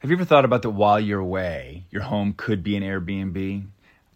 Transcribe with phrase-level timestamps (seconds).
[0.00, 3.66] Have you ever thought about that while you're away, your home could be an Airbnb?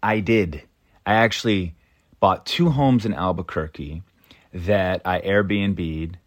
[0.00, 0.62] I did.
[1.04, 1.74] I actually
[2.20, 4.04] bought two homes in Albuquerque
[4.54, 6.18] that I Airbnb'd,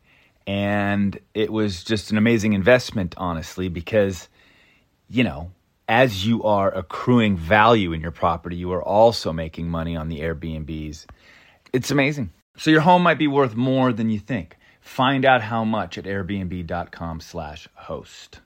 [0.46, 4.28] and it was just an amazing investment, honestly, because,
[5.10, 5.52] you know,
[5.88, 10.20] as you are accruing value in your property, you are also making money on the
[10.20, 11.06] Airbnbs.
[11.72, 12.34] It's amazing.
[12.58, 14.58] So your home might be worth more than you think.
[14.82, 18.42] Find out how much at airbnb.com/host.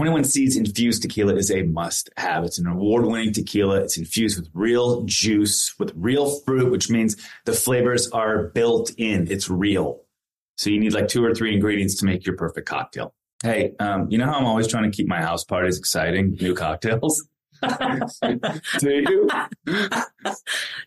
[0.00, 2.42] 21 Seeds infused tequila is a must have.
[2.42, 3.82] It's an award winning tequila.
[3.82, 9.30] It's infused with real juice, with real fruit, which means the flavors are built in.
[9.30, 10.00] It's real.
[10.56, 13.12] So you need like two or three ingredients to make your perfect cocktail.
[13.42, 16.38] Hey, um, you know how I'm always trying to keep my house parties exciting?
[16.40, 17.28] New cocktails.
[18.78, 19.28] Do you?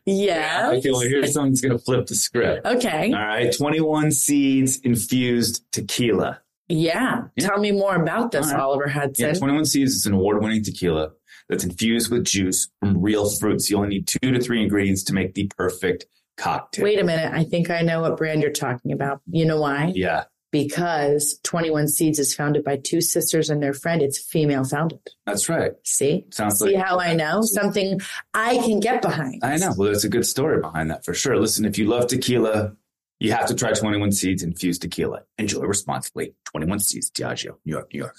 [0.08, 0.72] Yeah.
[0.73, 2.66] Okay, like here's someone's going to flip the script.
[2.66, 3.14] Okay.
[3.14, 3.55] All right.
[3.55, 6.41] 21 Seeds infused tequila.
[6.70, 7.23] Yeah.
[7.35, 7.48] Yeah.
[7.48, 8.59] Tell me more about this, right.
[8.59, 9.27] Oliver Hudson.
[9.27, 11.12] Yeah, 21 Seeds is an award winning tequila
[11.49, 13.69] that's infused with juice from real fruits.
[13.69, 16.06] You only need two to three ingredients to make the perfect
[16.38, 16.84] cocktail.
[16.84, 17.31] Wait a minute.
[17.34, 19.22] I think I know what brand you're talking about.
[19.30, 19.91] You know why?
[19.94, 24.02] Yeah, Because 21 Seeds is founded by two sisters and their friend.
[24.02, 25.00] It's female founded.
[25.25, 25.73] that's right.
[25.84, 26.25] See?
[26.31, 27.41] Sounds See like how I know?
[27.41, 28.00] Something
[28.34, 29.44] I can get behind.
[29.44, 29.73] I know.
[29.78, 31.38] Well, there's a good story behind that for sure.
[31.38, 32.75] Listen, if you love tequila,
[33.23, 35.21] you have to try 21 Seeds infused tequila.
[35.38, 36.35] Enjoy responsibly.
[36.45, 38.17] 21 Seeds, Diageo, New York, New York.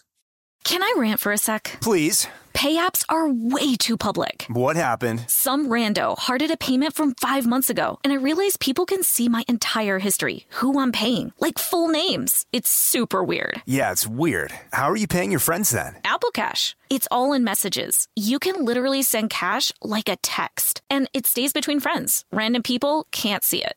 [0.65, 1.77] Can I rant for a sec?
[1.83, 2.27] Please.
[2.55, 4.47] Pay apps are way too public.
[4.49, 5.29] What happened?
[5.29, 9.29] Some rando hearted a payment from five months ago, and I realized people can see
[9.29, 12.47] my entire history, who I'm paying, like full names.
[12.53, 13.61] It's super weird.
[13.67, 14.53] Yeah, it's weird.
[14.73, 15.97] How are you paying your friends then?
[16.05, 16.77] Apple Cash.
[16.89, 18.09] It's all in messages.
[18.17, 22.25] You can literally send cash like a text, and it stays between friends.
[22.33, 23.77] Random people can't see it.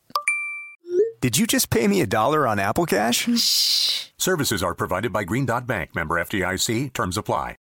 [1.20, 3.26] Did you just pay me a dollar on Apple Cash?
[3.36, 4.06] Shh.
[4.18, 6.92] Services are provided by Green Dot Bank, member FDIC.
[6.92, 7.56] Terms apply.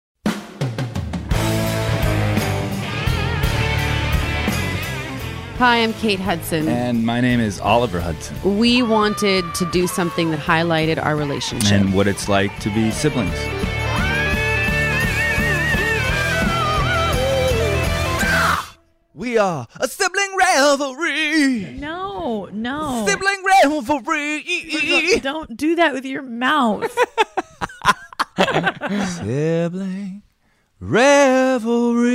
[5.58, 6.67] Hi, I'm Kate Hudson.
[6.67, 11.72] And my name is Oliver Hudson, we wanted to do something that highlighted our relationship.
[11.72, 13.34] and what it's like to be siblings.
[19.17, 21.73] We are a sibling rivalry.
[21.79, 23.03] No, no.
[23.07, 25.19] Sibling rivalry.
[25.22, 26.95] Don't do that with your mouth.
[29.17, 30.22] Sibling
[30.79, 32.11] revelry.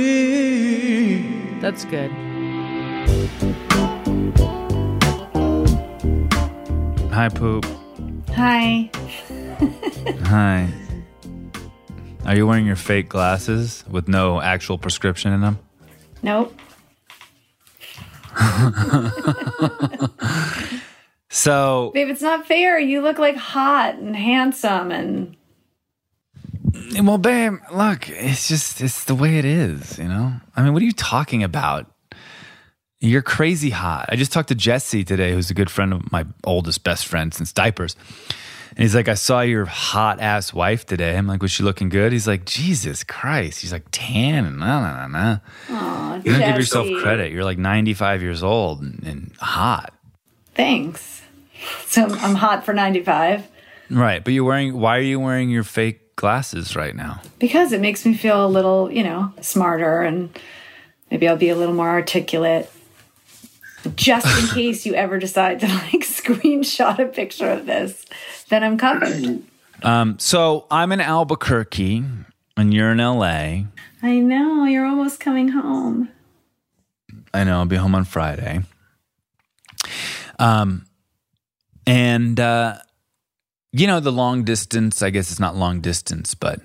[1.59, 2.09] That's good.
[7.11, 7.65] Hi, poop.
[8.29, 8.89] Hi.
[10.23, 10.73] Hi.
[12.25, 15.59] Are you wearing your fake glasses with no actual prescription in them?
[16.21, 16.57] Nope.
[21.33, 22.77] So, Babe, it's not fair.
[22.77, 25.35] You look like hot and handsome and
[27.01, 30.33] well, babe, look, it's just, it's the way it is, you know?
[30.55, 31.91] I mean, what are you talking about?
[32.99, 34.05] You're crazy hot.
[34.09, 37.33] I just talked to Jesse today, who's a good friend of my oldest best friend
[37.33, 37.95] since diapers.
[38.75, 41.15] And he's like, I saw your hot ass wife today.
[41.15, 42.11] I'm like, was she looking good?
[42.11, 43.61] He's like, Jesus Christ.
[43.61, 45.37] He's like, tan and nah, nah, nah, nah.
[45.69, 47.31] Aw, You don't give yourself credit.
[47.31, 49.93] You're like 95 years old and, and hot.
[50.55, 51.21] Thanks.
[51.85, 53.47] So I'm hot for 95
[53.89, 54.23] Right.
[54.23, 57.21] But you're wearing, why are you wearing your fake glasses right now?
[57.39, 60.37] because it makes me feel a little, you know, smarter and
[61.11, 62.71] maybe I'll be a little more articulate.
[63.95, 68.05] Just in case you ever decide to like screenshot a picture of this,
[68.53, 69.41] then I'm covered.
[69.81, 72.03] Um, so I'm in Albuquerque
[72.55, 73.63] and you're in LA.
[74.03, 76.09] I know, you're almost coming home.
[77.33, 78.61] I know I'll be home on Friday.
[80.37, 80.85] Um,
[81.87, 82.77] and uh,
[83.71, 85.01] you know the long distance.
[85.01, 86.59] I guess it's not long distance, but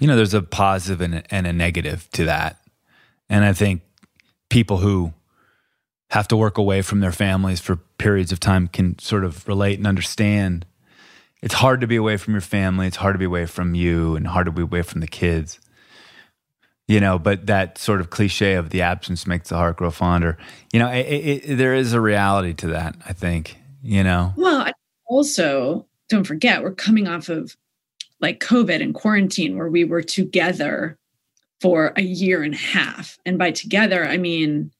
[0.00, 2.58] you know there's a positive and a, and a negative to that.
[3.28, 3.82] And I think
[4.48, 5.12] people who
[6.10, 9.78] have to work away from their families for periods of time can sort of relate
[9.78, 10.66] and understand.
[11.44, 12.86] It's hard to be away from your family.
[12.86, 15.60] It's hard to be away from you, and hard to be away from the kids
[16.86, 20.36] you know but that sort of cliche of the absence makes the heart grow fonder
[20.70, 24.70] you know it, it, there is a reality to that i think you know Well,
[25.06, 27.56] also don't forget we're coming off of
[28.20, 30.98] like COVID and quarantine where we were together
[31.60, 33.18] for a year and a half.
[33.26, 34.70] And by together, I mean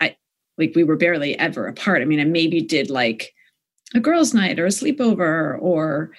[0.00, 0.16] I
[0.58, 2.02] like we were barely ever apart.
[2.02, 3.34] I mean, I maybe did like
[3.94, 6.12] a girls' night or a sleepover or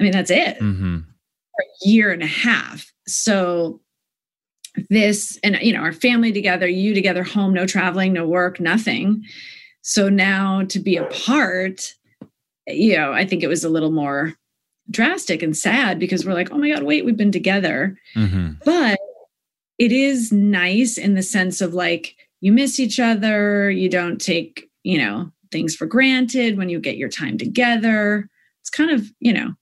[0.00, 0.58] I mean, that's it.
[0.58, 2.92] hmm For a year and a half.
[3.06, 3.80] So
[4.90, 9.24] this and you know, our family together, you together, home, no traveling, no work, nothing.
[9.82, 11.94] So now to be apart,
[12.66, 14.34] you know, I think it was a little more
[14.90, 17.98] drastic and sad because we're like, oh my God, wait, we've been together.
[18.14, 18.98] hmm But
[19.78, 24.70] it is nice in the sense of like, you miss each other, you don't take,
[24.82, 28.28] you know, things for granted when you get your time together.
[28.60, 29.54] It's kind of, you know,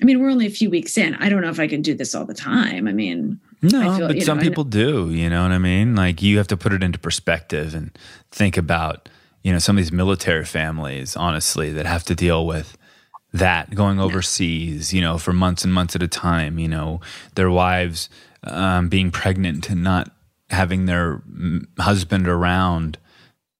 [0.00, 1.14] I mean, we're only a few weeks in.
[1.16, 2.88] I don't know if I can do this all the time.
[2.88, 5.10] I mean, No, I feel- but some know, people do.
[5.10, 5.94] You know what I mean?
[5.94, 7.96] Like you have to put it into perspective and
[8.30, 9.08] think about,
[9.42, 12.76] you know, some of these military families, honestly, that have to deal with
[13.32, 16.58] that going overseas, you know, for months and months at a time.
[16.58, 17.00] You know,
[17.34, 18.08] their wives
[18.44, 20.10] um, being pregnant and not
[20.50, 21.22] having their
[21.78, 22.98] husband around.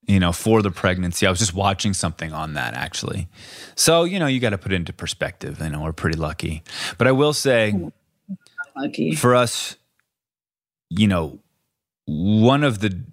[0.06, 3.28] You know, for the pregnancy, I was just watching something on that actually.
[3.76, 5.62] So, you know, you got to put it into perspective.
[5.62, 6.64] I know we're pretty lucky,
[6.98, 7.90] but I will say,
[8.76, 9.14] lucky.
[9.14, 9.76] for us,
[10.90, 11.38] you know,
[12.04, 13.04] one of the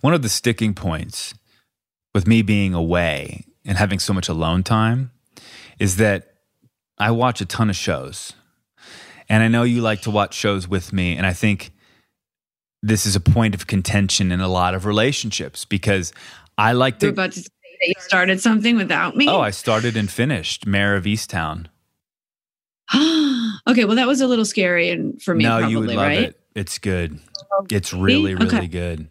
[0.00, 1.34] one of the sticking points
[2.14, 5.10] with me being away and having so much alone time
[5.78, 6.34] is that
[6.98, 8.32] I watch a ton of shows.
[9.28, 11.70] And I know you like to watch shows with me and I think
[12.82, 16.12] this is a point of contention in a lot of relationships because
[16.56, 17.06] I like to.
[17.06, 17.48] You're about to say
[17.80, 19.28] that you started something without me.
[19.28, 21.66] Oh, I started and finished Mare of Easttown.
[23.66, 26.06] okay, well, that was a little scary and for me, no, probably, you would love
[26.06, 26.18] right?
[26.18, 26.40] it.
[26.54, 27.18] It's good.
[27.52, 28.66] Oh, it's really, really Okay.
[28.66, 29.08] good.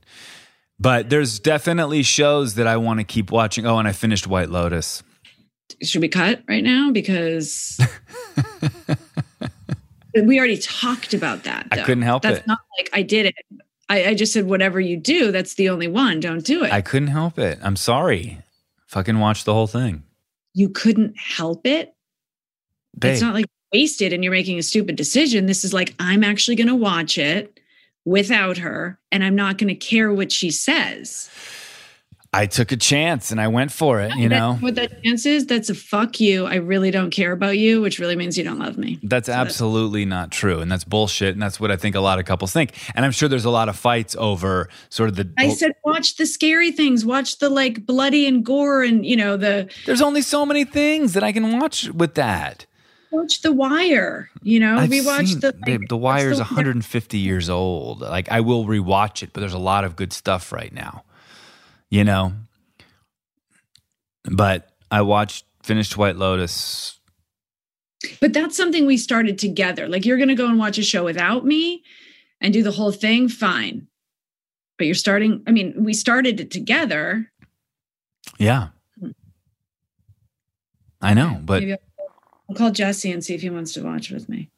[0.80, 3.66] But there's definitely shows that I want to keep watching.
[3.66, 5.02] Oh, and I finished White Lotus.
[5.82, 6.92] Should we cut right now?
[6.92, 7.80] Because
[10.26, 11.68] we already talked about that.
[11.72, 12.48] I couldn't help that's it.
[12.48, 13.36] not like I did it.
[13.90, 16.20] I, I just said, whatever you do, that's the only one.
[16.20, 16.72] Don't do it.
[16.74, 17.60] I couldn't help it.
[17.62, 18.40] I'm sorry.
[18.88, 20.04] Fucking watch the whole thing.
[20.54, 21.94] you couldn't help it.
[22.98, 25.46] Babe, It's not like wasted and you're making a stupid decision.
[25.46, 27.60] This is like, I'm actually going to watch it
[28.06, 31.30] without her and I'm not going to care what she says.
[32.38, 34.54] I took a chance and I went for it, you know?
[34.60, 35.48] what that chance is?
[35.48, 36.46] That's a fuck you.
[36.46, 39.00] I really don't care about you, which really means you don't love me.
[39.02, 40.60] That's absolutely not true.
[40.60, 41.34] And that's bullshit.
[41.34, 42.74] And that's what I think a lot of couples think.
[42.94, 45.28] And I'm sure there's a lot of fights over sort of the.
[45.38, 49.36] I said, watch the scary things, watch the like bloody and gore and, you know,
[49.36, 52.68] the there's only so many things that I can watch with that.
[53.10, 55.56] watch The Wire, you know, I've rewatch seen- the.
[55.66, 58.02] like, the Wire's the- 150 years old.
[58.02, 61.04] Like I will rewatch it, but there's a lot of good stuff right now.
[61.90, 62.34] You know.
[64.24, 67.00] But I watched finished White Lotus.
[68.22, 69.88] But that's something we started together.
[69.88, 71.84] Like you're going to go and watch a show without me
[72.40, 73.88] and do the whole thing, fine.
[74.78, 77.32] But you're starting, I mean, we started it together.
[78.38, 78.70] Yeah.
[81.02, 81.80] I know, but Maybe I'll,
[82.50, 84.50] I'll call Jesse and see if he wants to watch with me.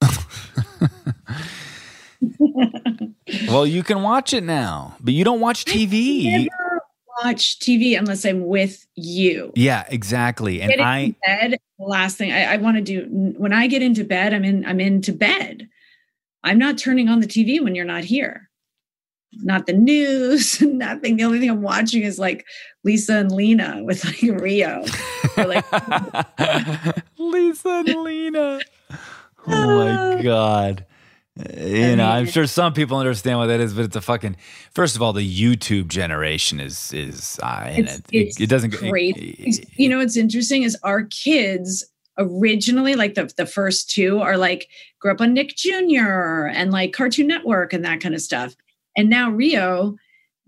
[3.48, 6.24] well, you can watch it now, but you don't watch TV.
[6.24, 6.82] Never
[7.24, 9.52] watch TV unless I'm with you.
[9.56, 10.60] Yeah, exactly.
[10.60, 11.58] And I bed.
[11.78, 14.64] Last thing I, I want to do when I get into bed, I'm in.
[14.66, 15.68] I'm into bed.
[16.44, 18.48] I'm not turning on the TV when you're not here.
[19.32, 21.16] Not the news, nothing.
[21.16, 22.46] The only thing I'm watching is like
[22.84, 24.84] Lisa and Lena with like Rio.
[25.36, 25.64] Or like
[27.18, 28.60] Lisa and Lena.
[28.90, 28.96] Oh
[29.46, 30.22] my ah.
[30.22, 30.86] god.
[31.56, 34.36] You know, I'm sure some people understand what that is, but it's a fucking.
[34.72, 38.04] First of all, the YouTube generation is is uh, it's, it.
[38.12, 38.74] it's It, doesn't.
[38.74, 39.16] great.
[39.16, 41.84] it- you know what's interesting is our kids
[42.20, 44.68] originally like the, the first two are like
[44.98, 48.56] grew up on nick jr and like cartoon network and that kind of stuff
[48.96, 49.94] and now rio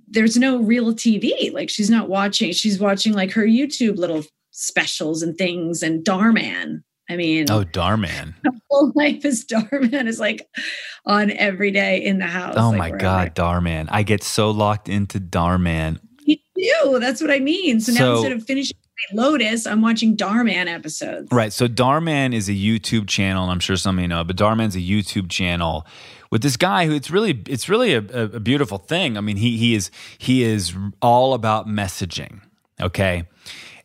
[0.09, 5.23] there's no real tv like she's not watching she's watching like her youtube little specials
[5.23, 8.35] and things and Dhar Mann i mean oh, Dhar Mann.
[8.45, 10.49] My whole life is Dhar Mann is like
[11.05, 12.99] on every day in the house Oh like, my wherever.
[12.99, 13.89] god, Dhar Mann.
[13.91, 16.01] I get so locked into Dhar Mann.
[16.27, 16.99] Me too.
[17.01, 17.81] That's what I mean.
[17.81, 18.77] So now instead of finishing
[19.15, 21.29] my Lotus, I'm watching Dhar Mann episodes.
[21.33, 21.53] Right.
[21.53, 24.37] So Dhar Mann is a YouTube channel, and I'm sure some of you know, but
[24.37, 25.87] Dhar Mann's a YouTube channel
[26.31, 29.17] with this guy who it's really it's really a, a, a beautiful thing.
[29.17, 32.41] I mean, he he is he is all about messaging.
[32.81, 33.25] Okay.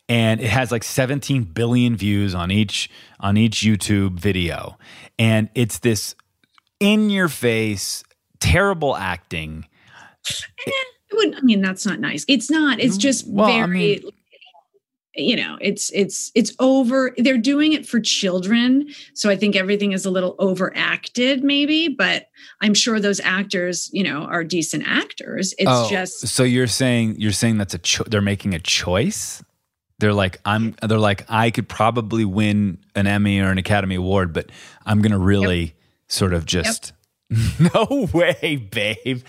[0.08, 4.78] And it has like 17 billion views on each on each YouTube video.
[5.18, 6.14] And it's this
[6.80, 8.04] in your face,
[8.40, 9.66] terrible acting.
[10.68, 10.72] Eh,
[11.12, 11.36] I wouldn't.
[11.38, 12.24] I mean, that's not nice.
[12.28, 12.80] It's not.
[12.80, 13.68] It's just Well, I very.
[14.02, 14.12] mean-
[15.18, 17.14] you know, it's it's it's over.
[17.18, 21.88] They're doing it for children, so I think everything is a little overacted, maybe.
[21.88, 22.28] But
[22.62, 25.54] I'm sure those actors, you know, are decent actors.
[25.58, 29.42] It's Oh, just so you're saying you're saying that's a cho- they're making a choice.
[30.00, 30.76] They're like I'm.
[30.82, 34.52] They're like I could probably win an Emmy or an Academy Award, but
[34.86, 35.76] I'm gonna really
[36.08, 36.92] sort of just.
[37.60, 39.24] No way, babe.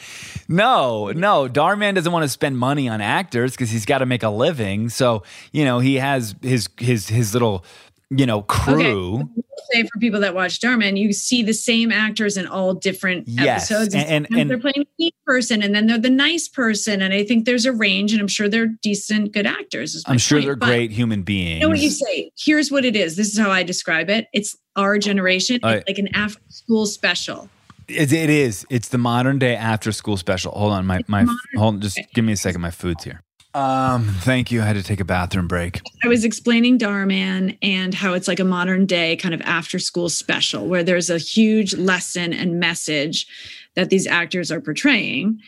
[0.48, 1.48] No, no.
[1.48, 4.28] Dhar Mann doesn't want to spend money on actors because he's got to make a
[4.28, 4.90] living.
[4.90, 7.64] So you know he has his his his little
[8.10, 9.16] you know, crew.
[9.16, 9.24] Okay.
[9.72, 12.72] Say for people that watch Dhar Mann, and you see the same actors in all
[12.74, 13.94] different Yes, episodes.
[13.94, 17.02] and- and- and- they're playing the mean person, and then they're the nice person.
[17.02, 20.00] And I think there's a range, and I'm sure they're decent, good actors.
[20.06, 20.46] I'm sure point.
[20.46, 21.54] they're But great human beings.
[21.54, 22.30] You know what you say?
[22.38, 23.16] Here's what it is.
[23.16, 24.28] This is how I describe it.
[24.32, 25.58] It's our generation.
[25.64, 27.48] All It's like an after school special.
[27.88, 28.66] It, it is.
[28.70, 30.52] It's the modern day after school special.
[30.52, 31.24] Hold on, my my
[31.56, 31.74] hold.
[31.76, 32.60] on, Just give me a second.
[32.60, 33.22] My food's here.
[33.56, 34.60] Um, thank you.
[34.60, 35.80] I had to take a bathroom break.
[36.04, 39.78] I was explaining Dhar Mann and how it's like a modern day kind of after
[39.78, 43.26] school special where there's a huge lesson and message
[43.74, 45.40] that these actors are portraying.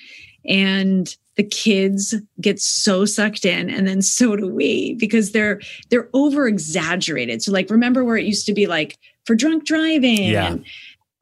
[0.49, 5.61] And the kids get so sucked in and then so do we because they're
[5.91, 7.43] they're over exaggerated.
[7.43, 8.97] So like remember where it used to be like
[9.27, 10.47] for drunk driving Yeah.
[10.47, 10.65] and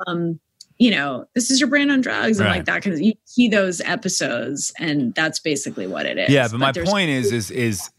[0.07, 0.41] um
[0.79, 2.57] you know, this is your brand on drugs and Right.
[2.57, 6.29] like that kind of you see those episodes and that's basically what it is.
[6.31, 7.91] Yeah, but my point is, is, is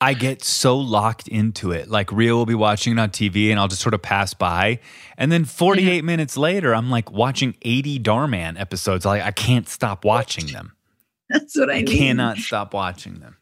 [0.00, 1.88] I get so locked into it.
[1.88, 4.80] Like Rio will be watching it on TV, and I'll just sort of pass by,
[5.16, 9.04] and then 48 minutes later, I'm like watching 80 Dhar Mann episodes.
[9.04, 10.72] Like I can't stop watching them.
[11.28, 11.86] that's what I, I mean.
[11.86, 13.36] cannot stop watching them.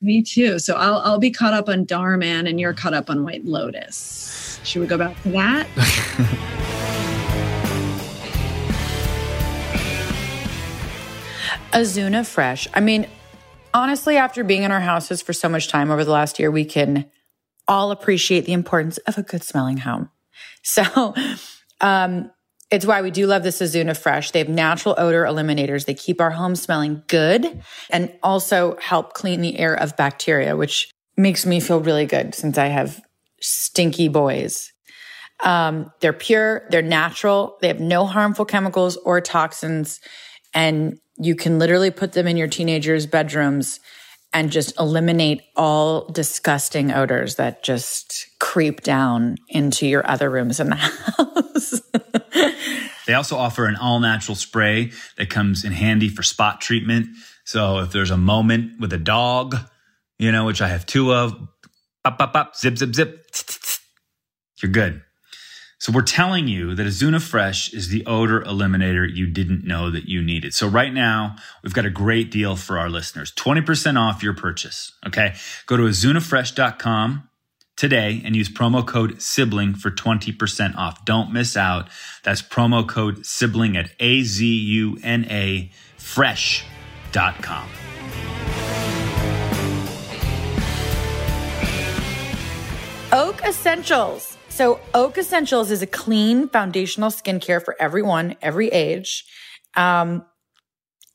[0.00, 0.58] Me too.
[0.58, 3.44] So I'll I'll be caught up on Dhar Mann and you're caught up on White
[3.44, 4.60] Lotus.
[4.64, 6.78] Should we go back to that?
[11.72, 12.68] Azuna Fresh.
[12.74, 13.06] I mean,
[13.74, 16.64] honestly, after being in our houses for so much time over the last year, we
[16.64, 17.06] can
[17.66, 20.10] all appreciate the importance of a good smelling home.
[20.64, 21.12] So,
[21.80, 22.30] um,
[22.70, 24.30] it's why we do love this Azuna Fresh.
[24.30, 25.86] They have natural odor eliminators.
[25.86, 30.88] They keep our home smelling good and also help clean the air of bacteria, which
[31.16, 33.00] makes me feel really good since I have
[33.40, 34.72] stinky boys.
[35.42, 40.00] Um, they're pure, they're natural, they have no harmful chemicals or toxins,
[40.54, 43.80] and you can literally put them in your teenagers' bedrooms
[44.32, 50.70] and just eliminate all disgusting odors that just creep down into your other rooms in
[50.70, 51.82] the house.
[53.06, 57.08] They also offer an all natural spray that comes in handy for spot treatment.
[57.44, 59.56] So if there's a moment with a dog,
[60.18, 61.32] you know, which I have two of,
[62.04, 63.26] pop, pop, pop, zip, zip, zip,
[64.62, 65.02] you're good.
[65.82, 70.08] So we're telling you that Azuna Fresh is the odor eliminator you didn't know that
[70.08, 70.54] you needed.
[70.54, 71.34] So right now,
[71.64, 73.32] we've got a great deal for our listeners.
[73.32, 74.92] 20% off your purchase.
[75.04, 75.34] Okay.
[75.66, 77.28] Go to azunafresh.com
[77.76, 81.04] today and use promo code sibling for 20% off.
[81.04, 81.88] Don't miss out.
[82.22, 87.68] That's promo code sibling at A-Z-U-N-A fresh.com.
[93.12, 94.31] Oak Essentials.
[94.62, 99.24] So, Oak Essentials is a clean foundational skincare for everyone, every age.
[99.74, 100.24] Um,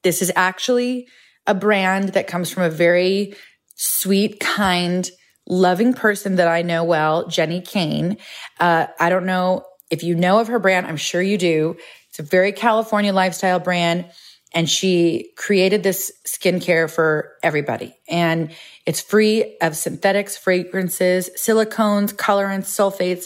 [0.03, 1.07] this is actually
[1.45, 3.35] a brand that comes from a very
[3.75, 5.09] sweet, kind,
[5.47, 8.17] loving person that I know well, Jenni Kayne.
[8.59, 10.85] Uh, I don't know if you know of her brand.
[10.85, 11.77] I'm sure you do.
[12.09, 14.11] It's a very California lifestyle brand.
[14.53, 17.95] And she created this skincare for everybody.
[18.07, 18.51] And
[18.85, 23.25] it's free of synthetics, fragrances, silicones, colorants, sulfates,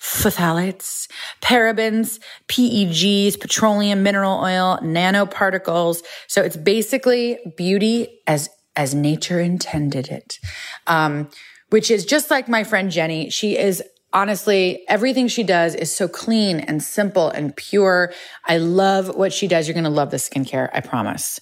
[0.00, 1.10] phthalates,
[1.42, 6.02] parabens, PEGs, petroleum, mineral oil, nanoparticles.
[6.28, 10.38] So it's basically beauty as, as nature intended it.
[10.86, 11.28] Um,
[11.70, 13.32] which is just like my friend Jenni.
[13.32, 18.12] She is honestly, everything she does is so clean and simple and pure.
[18.44, 19.66] I love what she does.
[19.66, 20.70] You're going to love this skincare.
[20.72, 21.40] I promise.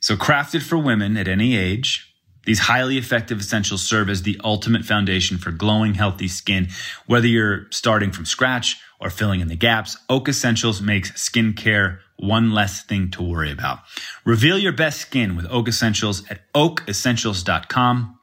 [0.00, 2.14] So, crafted for women at any age,
[2.44, 6.68] these highly effective essentials serve as the ultimate foundation for glowing, healthy skin.
[7.06, 12.52] Whether you're starting from scratch or filling in the gaps, Oak Essentials makes skincare one
[12.52, 13.80] less thing to worry about.
[14.24, 18.17] Reveal your best skin with Oak Essentials at oakessentials.com.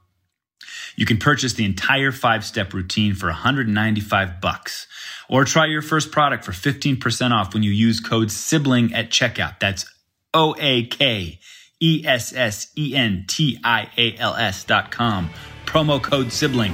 [0.96, 4.88] You can purchase the entire five-step routine for 195 bucks
[5.30, 9.60] or try your first product for 15% off when you use code sibling at checkout.
[9.60, 9.86] That's
[10.34, 11.40] O A K
[11.82, 15.30] E S S E N T I A L S dot com.
[15.66, 16.74] Promo code sibling.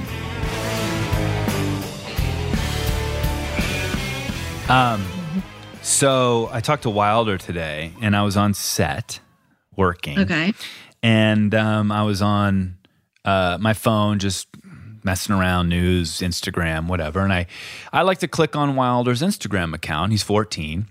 [4.68, 5.04] Um,
[5.82, 9.20] so I talked to Wilder today and I was on set
[9.76, 10.20] working.
[10.20, 10.54] Okay.
[11.02, 12.78] And um, I was on
[13.24, 14.48] uh, my phone just
[15.04, 17.20] messing around, news, Instagram, whatever.
[17.20, 17.46] And I,
[17.92, 20.12] I like to click on Wilder's Instagram account.
[20.12, 20.86] He's 14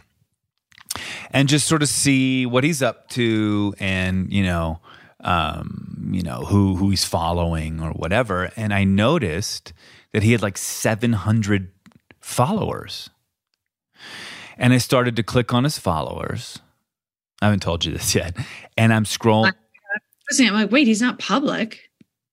[1.32, 4.80] and just sort of see what he's up to and you know
[5.22, 9.72] um, you know who who he's following or whatever and i noticed
[10.12, 11.72] that he had like 700
[12.20, 13.10] followers
[14.58, 16.60] and i started to click on his followers
[17.42, 18.36] i haven't told you this yet
[18.78, 19.54] and i'm scrolling
[20.40, 21.91] I'm like, wait, he's not public.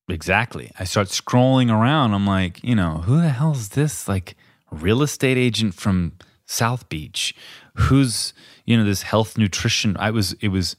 [0.09, 0.71] Exactly.
[0.79, 2.15] I start scrolling around.
[2.15, 4.09] I'm like, you know, who the hell is this?
[4.09, 4.37] Like,
[4.71, 6.12] real estate agent from
[6.47, 7.35] South Beach?
[7.75, 8.33] Who's,
[8.65, 9.97] you know, this health nutrition?
[9.99, 10.77] I was, it was,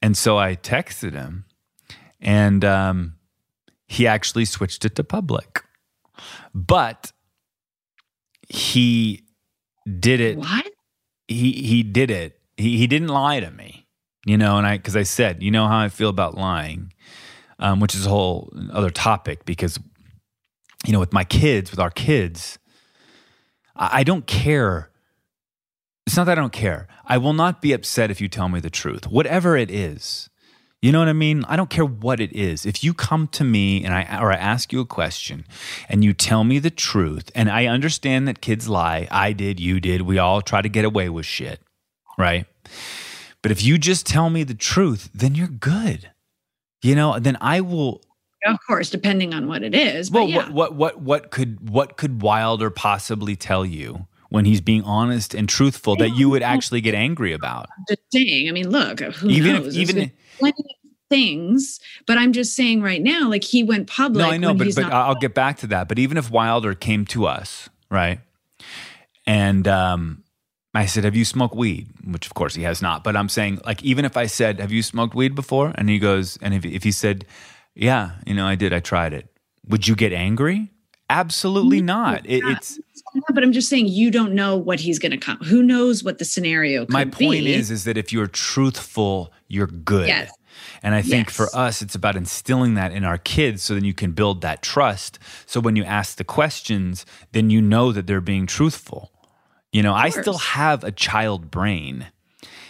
[0.00, 1.44] and so I texted him
[2.20, 3.14] and um,
[3.86, 5.62] he actually switched it to public.
[6.54, 7.12] But
[8.48, 9.24] he
[9.98, 10.38] did it.
[10.38, 10.66] What?
[11.26, 12.40] He, he did it.
[12.56, 13.86] He, he didn't lie to me,
[14.26, 16.92] you know, and I, because I said, you know how I feel about lying,
[17.58, 19.78] um, which is a whole other topic because,
[20.86, 22.58] you know, with my kids, with our kids,
[23.76, 24.90] I, I don't care.
[26.06, 26.88] It's not that I don't care.
[27.04, 30.30] I will not be upset if you tell me the truth, whatever it is.
[30.80, 31.44] You know what I mean?
[31.48, 32.64] I don't care what it is.
[32.64, 35.44] If you come to me and I or I ask you a question
[35.88, 39.80] and you tell me the truth, and I understand that kids lie, I did, you
[39.80, 41.60] did, we all try to get away with shit,
[42.16, 42.46] right?
[43.42, 46.10] But if you just tell me the truth, then you're good.
[46.82, 48.02] You know, then I will
[48.46, 50.10] Of course, depending on what it is.
[50.10, 50.48] But well, yeah.
[50.50, 55.34] what, what what what could what could Wilder possibly tell you when he's being honest
[55.34, 57.66] and truthful that you would actually get angry about?
[57.88, 58.48] just saying.
[58.48, 59.78] I mean, look, who Even if- knows?
[59.78, 60.64] even been plenty
[61.10, 64.24] things, but I'm just saying right now, like he went public.
[64.26, 65.88] no, I know, but but I'll get back to that.
[65.88, 68.20] But even if Wilder came to us, right,
[69.26, 70.22] and um,
[70.74, 73.02] I said, "Have you smoked weed?" Which of course he has not.
[73.04, 75.98] But I'm saying, like, even if I said, "Have you smoked weed before?" and he
[75.98, 77.24] goes, and if if he said,
[77.74, 78.72] "Yeah, you know, I did.
[78.72, 79.28] I tried it,"
[79.66, 80.70] would you get angry?
[81.10, 82.26] Absolutely not.
[82.26, 82.78] It, it's
[83.34, 85.38] but I'm just saying you don't know what he's going to come.
[85.38, 87.54] Who knows what the scenario could my point be.
[87.54, 90.30] is is that if you're truthful you're good Yes.
[90.82, 91.36] and i think Yes.
[91.36, 94.60] for us it's about instilling that in our kids so then you can build that
[94.60, 99.10] trust so when you ask the questions then you know that they're being truthful
[99.72, 102.06] you know i still have a child brain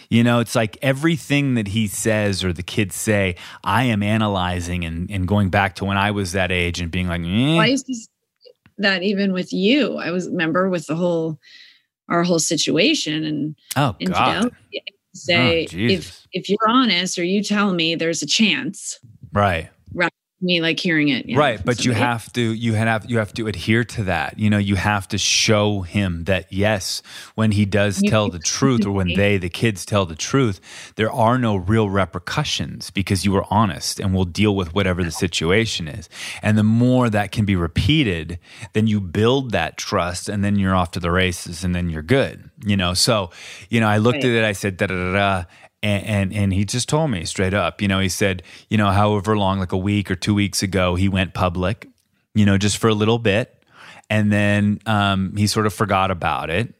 [0.09, 4.83] you know, it's like everything that he says or the kids say, I am analyzing
[4.83, 7.67] and, and going back to when I was that age and being like, eh, Why
[7.67, 8.09] is this,
[8.79, 9.97] that even with you?
[9.97, 11.39] I was remember with the whole
[12.07, 14.27] our whole situation and oh, and, God.
[14.27, 14.55] infidelity.
[15.13, 18.99] Say Oh, if if you're honest or you tell me there's a chance,
[19.31, 19.69] Right.
[20.41, 21.25] Me like hearing it.
[21.27, 24.39] know, right but you have to you have you have to adhere to that.
[24.39, 27.01] You know you have to show him that yes
[27.35, 30.59] when he does You tell the truth or when they the kids tell the truth
[30.95, 35.11] there are no real repercussions because you were honest and will deal with whatever the
[35.11, 36.07] situation is.
[36.41, 38.39] And the more that can be repeated
[38.73, 42.01] then you build that trust and then you're off to the races and then you're
[42.01, 42.93] good you know?
[42.93, 43.31] So
[43.69, 44.25] you know i looked Right.
[44.25, 45.43] at it i said da da da da
[45.81, 48.91] and, and and he just told me straight up you know he said you know
[48.91, 51.87] however long like a week or two weeks ago he went public
[52.39, 53.55] you know just for a little bit.
[54.09, 56.73] And then um, he sort of forgot about it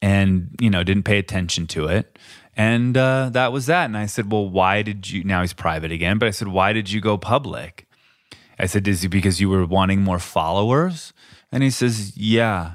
[0.00, 2.18] and you know didn't pay attention to it.
[2.56, 3.86] And uh, that was that.
[3.86, 6.72] And i said well why did you now he's private again but i said why
[6.72, 7.86] did you go public?
[8.58, 11.12] I said is it because you were wanting more followers?
[11.50, 12.74] And he says yeah.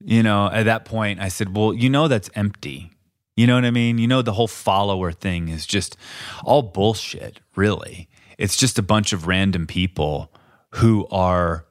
[0.00, 2.90] You know at that point i said well you know that's empty
[3.36, 3.98] you know what i mean?
[3.98, 5.96] You know the whole follower thing is just
[6.44, 8.08] all bullshit really.
[8.38, 10.32] It's just a bunch of random people
[10.74, 11.66] who are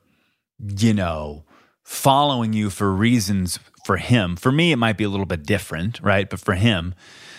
[0.78, 1.44] you know
[1.84, 4.36] following you for reasons for him.
[4.36, 6.30] For me it might be a little bit different right?
[6.30, 6.96] But for him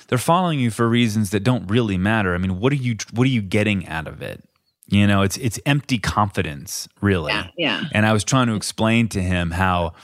[0.09, 2.35] they're following you for reasons that don't really matter.
[2.35, 4.43] I mean what are you what are you getting out of it?
[4.87, 7.33] You know it's it's empty confidence really.
[7.33, 7.85] Yeah, yeah.
[7.93, 9.95] and i was trying to explain to him how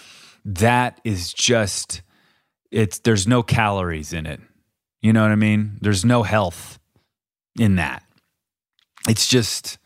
[0.44, 2.02] that is just
[2.70, 4.40] it's there's no calories in it
[5.02, 6.78] you know what i mean there's no health
[7.58, 8.02] in that
[9.08, 9.78] it's just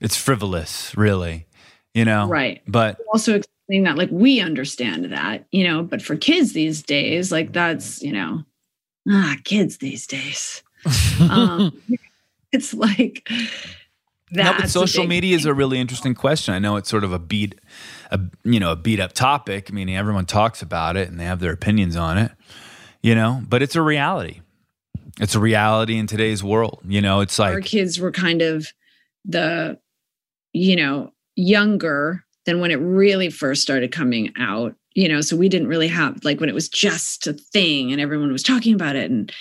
[0.00, 1.46] it's frivolous really
[1.94, 2.62] you know Right.
[2.66, 7.30] but also explaining that like we understand that, you know, but for kids these days,
[7.30, 8.42] like that's, you know,
[9.08, 10.64] ah, kids these days.
[11.20, 11.80] Um,
[12.50, 13.28] it's like
[14.32, 16.52] no, that's but social media is a really interesting question.
[16.52, 17.60] I know it's sort of a beat,
[18.10, 19.72] a you know, a beat up topic.
[19.72, 22.32] Meaning everyone talks about it and they have their opinions on it,
[23.02, 23.42] you know.
[23.48, 24.40] But it's a reality.
[25.20, 26.80] It's a reality in today's world.
[26.86, 28.72] You know, it's like our kids were kind of
[29.24, 29.78] the,
[30.52, 35.48] you know, younger than when it really first started coming out, you know, so we
[35.48, 38.96] didn't really have like when it was just a thing and everyone was talking about
[38.96, 39.32] it and,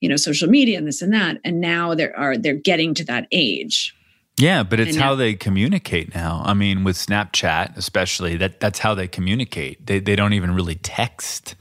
[0.00, 1.38] you know, social media and this and that.
[1.44, 3.94] And now there are, they're getting to that age.
[4.36, 6.42] Yeah, but it's And how now- they communicate now.
[6.44, 9.86] I mean, with Snapchat, especially, that that's how they communicate.
[9.86, 11.54] They they don't even really text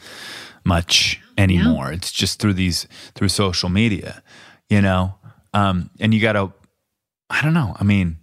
[0.65, 1.91] much anymore.
[1.91, 4.23] It's just through these through social media,
[4.69, 5.15] you know.
[5.53, 6.51] Um, and you got to,
[7.29, 7.75] I don't know.
[7.79, 8.17] I mean,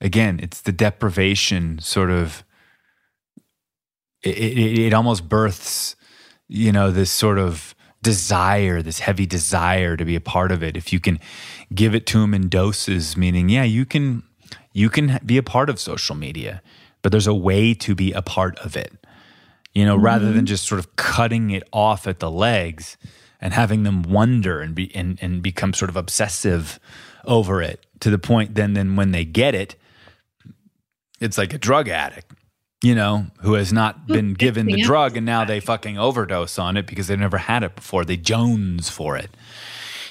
[0.00, 2.42] again, it's the deprivation sort of.
[4.24, 5.96] It, it, it almost births,
[6.48, 7.73] you know, this sort of
[8.04, 10.76] desire, this heavy desire to be a part of it.
[10.76, 11.18] If you can
[11.74, 14.22] give it to them in doses, meaning, yeah, you can
[14.76, 16.60] You can be a part of social media,
[17.00, 18.90] but there's a way to be a part of it.
[19.72, 20.54] You know, rather than mm-hmm.
[20.54, 22.96] just sort of cutting it off at the legs
[23.40, 26.78] and having them wonder and be and, and become sort of obsessive
[27.24, 29.76] over it to the point then then when they get it,
[31.20, 32.32] it's like a drug addict,
[32.84, 36.76] you know, who has not been given the drug and now they fucking overdose on
[36.76, 38.04] it because they never had it before.
[38.04, 39.30] They jones for it.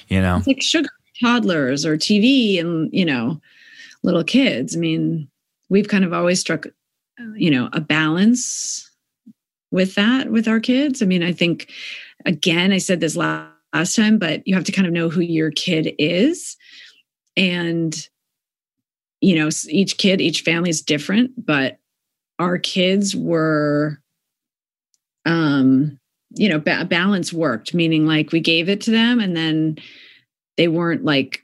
[0.08, 0.38] You know?
[0.38, 0.90] It's like sugar
[1.22, 3.40] toddlers or TV and, you know,
[4.02, 4.74] little kids.
[4.74, 5.28] I mean,
[5.68, 6.66] we've kind of always struck,
[7.36, 8.90] you know, a balance
[9.70, 11.00] with that with our kids.
[11.00, 11.70] I mean, I think,
[12.26, 15.20] again, I said this last, last time, but you have to kind of know who
[15.20, 16.56] your kid is.
[17.36, 17.94] And,
[19.20, 21.78] you know, each kid, each family is different, but
[22.38, 23.98] our kids were,
[25.26, 25.98] um,
[26.30, 29.76] you know, ba- balance worked, meaning like we gave it to them and then
[30.56, 31.40] they weren't like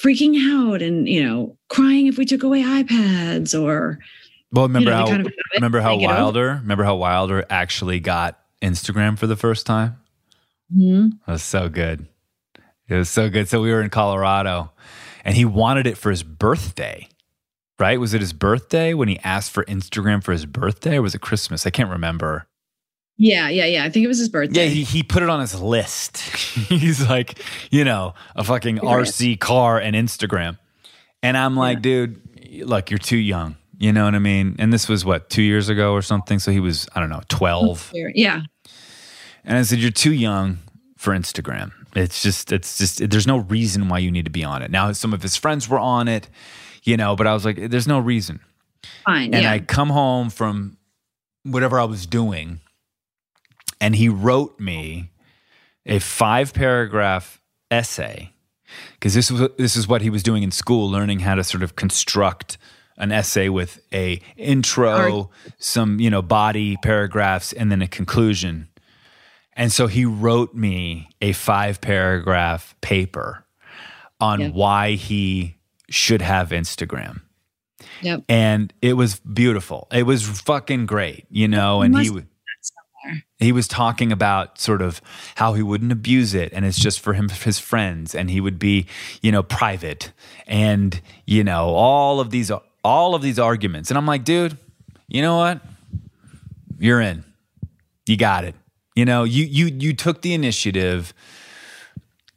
[0.00, 3.98] freaking out and, you know, crying if we took away iPads or,
[4.52, 7.44] Well, remember know, how kind of remember how they get over Wilder remember how Wilder
[7.50, 9.96] actually got Instagram for the first time?
[10.74, 11.12] Mhm.
[11.26, 12.06] That was so good.
[12.88, 13.48] It was so good.
[13.48, 14.72] So we were in Colorado
[15.24, 17.08] and he wanted it for his birthday.
[17.80, 17.98] Right?
[17.98, 21.20] Was it his birthday when he asked for Instagram for his birthday or was it
[21.20, 21.66] Christmas?
[21.66, 22.46] I can't remember.
[23.16, 23.84] Yeah, yeah, yeah.
[23.84, 24.64] I think it was his birthday.
[24.64, 26.18] Yeah, he, he put it on his list.
[26.68, 27.38] He's like,
[27.70, 30.58] you know, a fucking RC car and Instagram.
[31.22, 32.20] And I'm like, dude,
[32.64, 33.56] look, you're too young.
[33.78, 34.56] You know what I mean?
[34.58, 36.38] And this was what, two years ago or something?
[36.38, 37.92] So he was, I don't know, 12.
[38.14, 38.42] yeah.
[39.44, 40.58] And I said, You're too young
[40.96, 41.72] for Instagram.
[41.96, 44.70] It's just, it's just, there's no reason why you need to be on it.
[44.70, 46.28] Now, some of his friends were on it,
[46.84, 48.40] you know, but I was like, There's no reason.
[49.04, 49.34] Fine.
[49.34, 49.52] And yeah.
[49.52, 50.76] I come home from
[51.44, 52.60] whatever I was doing,
[53.80, 55.10] and he wrote me
[55.86, 57.40] a five paragraph
[57.70, 58.32] essay
[58.92, 61.62] because this was this is what he was doing in school, learning how to sort
[61.62, 62.58] of construct
[62.96, 68.68] an essay with a intro, some you know body paragraphs, and then a conclusion.
[69.54, 73.44] And so he wrote me a five paragraph paper
[74.20, 74.48] on Yeah.
[74.50, 75.56] why he
[75.90, 77.20] should have Instagram
[78.02, 78.24] Yep.
[78.28, 79.88] and it was beautiful.
[79.92, 81.82] It was fucking great, you know.
[81.82, 82.10] And he
[83.38, 85.00] he was talking about sort of
[85.36, 88.58] how he wouldn't abuse it, and it's just for him, his friends, and he would
[88.58, 88.86] be,
[89.22, 90.12] you know, private,
[90.46, 92.50] and you know, all of these,
[92.84, 93.90] all of these arguments.
[93.90, 94.56] And I'm like, dude,
[95.08, 95.60] you know what?
[96.78, 97.24] You're in.
[98.06, 98.54] You got it.
[98.94, 101.14] You know, you you you took the initiative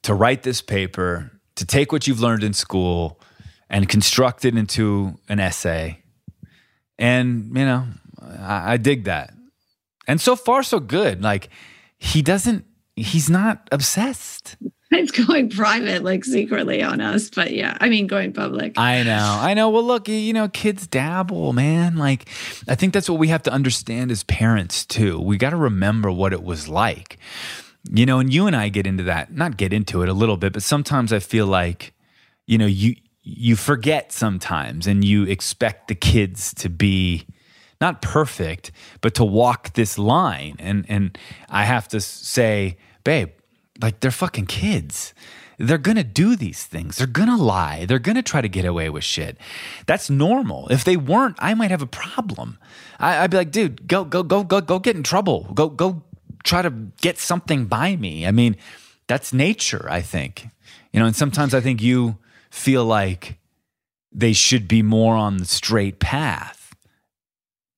[0.03, 3.19] to write this paper, to take what you've learned in school
[3.73, 5.99] and construct it into an essay.
[6.99, 7.87] And, you know,
[8.21, 9.33] I, I dig that.
[10.07, 11.23] And so far, so good.
[11.23, 11.49] Like,
[11.97, 14.55] he doesn't, he's not obsessed.
[14.95, 17.31] It's going private, like secretly on us.
[17.31, 18.77] But yeah, I mean, going public.
[18.77, 19.39] I know.
[19.41, 19.71] I know.
[19.71, 21.95] Well, look, you know, kids dabble, man.
[21.95, 22.29] Like,
[22.67, 25.19] I think that's what we have to understand as parents, too.
[25.19, 27.17] We got to remember what it was like.
[27.91, 30.37] You know, and you and I get into that, not get into it a little
[30.37, 31.95] bit, but sometimes I feel like,
[32.45, 37.25] you know, you, you forget sometimes and you expect the kids to be
[37.79, 40.55] not perfect, but to walk this line.
[40.59, 41.17] And, and
[41.49, 43.31] I have to say, babe,
[43.81, 45.13] like they're fucking kids.
[45.57, 46.97] They're gonna do these things.
[46.97, 47.85] They're gonna lie.
[47.85, 49.37] They're gonna try to get away with shit.
[49.85, 50.67] That's normal.
[50.69, 52.57] If they weren't, I might have a problem.
[52.99, 55.51] I, I'd be like, dude, go, go, go, go, go get in trouble.
[55.53, 56.03] Go, go
[56.43, 56.69] try to
[57.01, 58.25] get something by me.
[58.25, 58.57] I mean,
[59.07, 60.47] that's nature, I think.
[60.91, 62.17] You know, and sometimes I think you
[62.53, 63.39] feel like
[64.11, 66.75] they should be more on the straight path.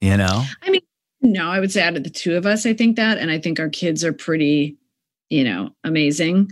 [0.02, 0.44] You know?
[0.62, 0.82] I mean,
[1.22, 3.40] no, I would say out of the two of us, I think that, and I
[3.40, 4.76] think our kids are pretty,
[5.30, 6.52] you know, amazing.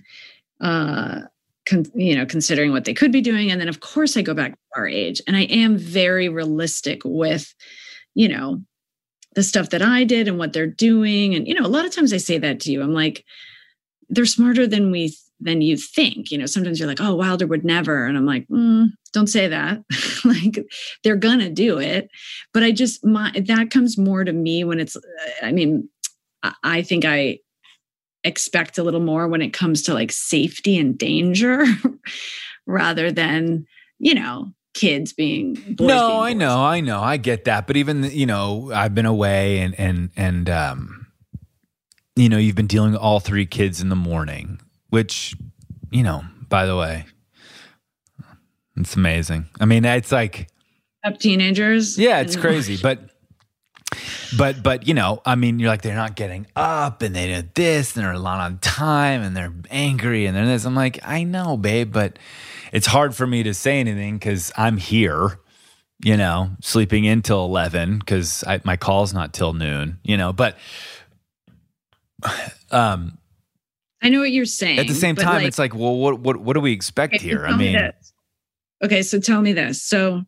[0.62, 1.24] Uh,
[1.68, 4.34] con- you know, considering what they could be doing, and then of course I go
[4.34, 7.54] back to our age, and I am very realistic with,
[8.16, 8.64] you know,
[9.36, 11.94] the stuff that I did and what they're doing, and you know, a lot of
[11.94, 12.82] times I say that to you.
[12.82, 13.26] I'm like,
[14.08, 16.32] they're smarter than we than you think.
[16.32, 19.48] You know, sometimes you're like, oh, Wilder would never, and I'm like, mm, don't say
[19.48, 19.84] that.
[20.26, 20.60] like
[21.04, 22.10] they're gonna do it,
[22.54, 24.96] but I just my that comes more to me when it's.
[25.41, 25.89] I mean,
[26.43, 27.39] I- I think I
[28.26, 31.65] expect a little more when it comes to like safety and danger,
[32.65, 33.65] rather than
[34.00, 37.67] you know kids being boys no, being I know, I know, I get that.
[37.67, 41.08] But even you know, I've been away, and and and um,
[42.15, 44.60] you know, you've been dealing with all three kids in the morning,
[44.94, 45.36] which,
[45.90, 47.04] you know, by the way,
[48.78, 49.48] it's amazing.
[49.60, 50.50] I mean, it's like,
[51.04, 51.98] up teenagers.
[51.98, 53.10] yeah, it's crazy, but.
[54.36, 57.54] But but you know, I mean, you're like they're not getting up, and they did
[57.54, 60.66] this, and they're not on time, and they're angry, and they're this.
[60.66, 62.18] I'm like, I know, babe, but
[62.72, 65.40] it's hard for me to say anything because I'm here,
[66.04, 70.58] you know, sleeping in till 11 because my call's not till noon, you know, but
[72.72, 73.20] um,
[74.04, 74.80] I know what you're saying.
[74.80, 77.24] At the same time, like, it's like, well, what, what, what do we expect okay,
[77.24, 77.46] here?
[77.46, 77.89] I mean, me
[78.84, 79.82] okay, so tell me this.
[79.82, 80.24] So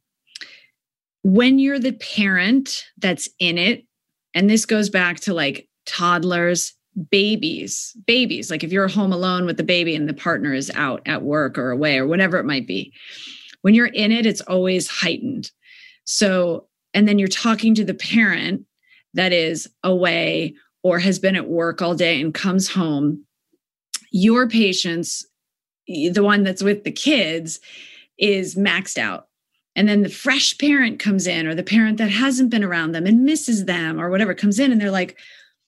[1.24, 3.86] when you're the parent that's in it,
[4.34, 6.74] and this goes back to like toddlers,
[7.10, 11.02] babies, babies, like if you're home alone with the baby and the partner is out
[11.06, 12.94] at work or away or whatever it might be,
[13.62, 15.52] when you're in it, it's always heightened.
[16.06, 18.66] So, and then you're talking to the parent
[19.16, 23.25] that is away or has been at work all day and comes home.
[24.18, 25.26] Your patience,
[25.88, 27.60] the one that's with the kids,
[28.18, 29.28] is maxed out.
[29.76, 33.06] And then the fresh parent comes in, or the parent that hasn't been around them
[33.06, 35.18] and misses them, or whatever comes in, and they're like,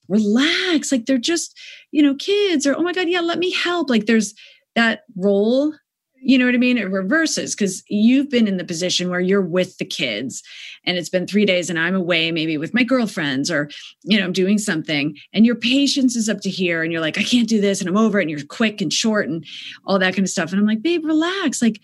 [0.08, 0.94] relax.
[0.94, 1.60] Like they're just,
[1.92, 3.90] you know, kids, or oh my God, yeah, let me help.
[3.90, 4.34] Like there's
[4.76, 5.74] that role
[6.21, 6.77] you know what I mean?
[6.77, 10.43] It reverses because you've been in the position where you're with the kids
[10.86, 13.69] and it's been three days and I'm away, maybe with my girlfriends or,
[14.03, 17.17] you know, I'm doing something and your patience is up to here and you're like,
[17.17, 19.45] I can't do this and I'm over it and you're quick and short and
[19.86, 20.51] all that kind of stuff.
[20.51, 21.62] And I'm like, babe, relax.
[21.62, 21.80] Like,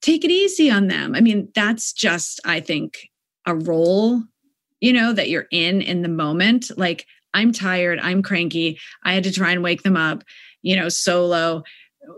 [0.00, 1.14] take it easy on them.
[1.14, 3.08] I mean, that's just, I think,
[3.46, 4.22] a role,
[4.80, 6.70] you know, that you're in in the moment.
[6.76, 8.78] Like, I'm tired, I'm cranky.
[9.04, 10.22] I had to try and wake them up,
[10.62, 11.62] you know, solo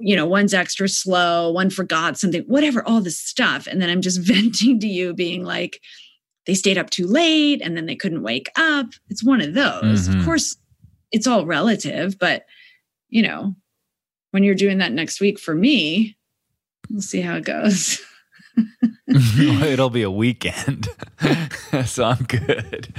[0.01, 3.67] you know, one's extra slow, one forgot something, whatever, all this stuff.
[3.67, 5.81] And then I'm just venting to you, being like,
[6.47, 8.87] they stayed up too late and then they couldn't wake up.
[9.09, 10.09] It's one of those.
[10.09, 10.21] Mm-hmm.
[10.21, 10.57] Of course,
[11.13, 12.47] it's all relative, but
[13.09, 13.55] you know,
[14.31, 16.17] when you're doing that next week for me,
[16.89, 18.01] we'll see how it goes.
[19.09, 20.89] It'll be a weekend,
[21.85, 22.93] so I'm good.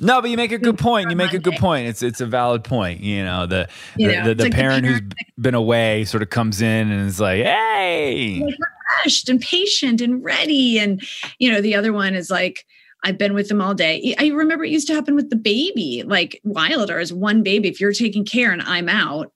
[0.00, 1.10] No, but you make a good point.
[1.10, 1.86] You make a good point.
[1.86, 3.00] It's it's a valid point.
[3.00, 5.00] You know, the you the, know, the, the, the, parent, who's
[5.38, 8.56] been away sort of comes in and is like, "Hey, like
[8.98, 11.02] refreshed and patient and ready," and
[11.38, 12.66] you know, the other one is like.
[13.02, 14.14] I've been with them all day.
[14.18, 17.66] I remember it used to happen with the baby, like Wilder is one baby.
[17.66, 19.32] If you're taking care and I'm out,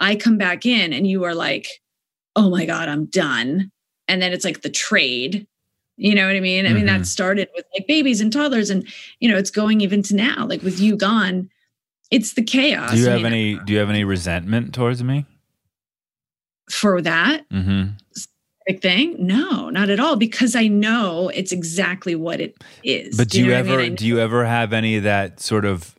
[0.00, 1.68] I come back in and you are like,
[2.36, 3.70] oh my God, I'm done
[4.08, 5.46] and then it's like the trade
[5.96, 7.02] you know what i mean i mean that mm-hmm.
[7.04, 8.86] started with like babies and toddlers and
[9.20, 11.48] you know it's going even to now like with you gone
[12.10, 15.02] it's the chaos do you have I mean, any do you have any resentment towards
[15.02, 15.26] me
[16.70, 18.76] for that mm-hmm.
[18.78, 23.38] thing no not at all because i know it's exactly what it is but do,
[23.38, 23.94] do you, you ever I mean?
[23.94, 25.94] do you ever have any of that sort of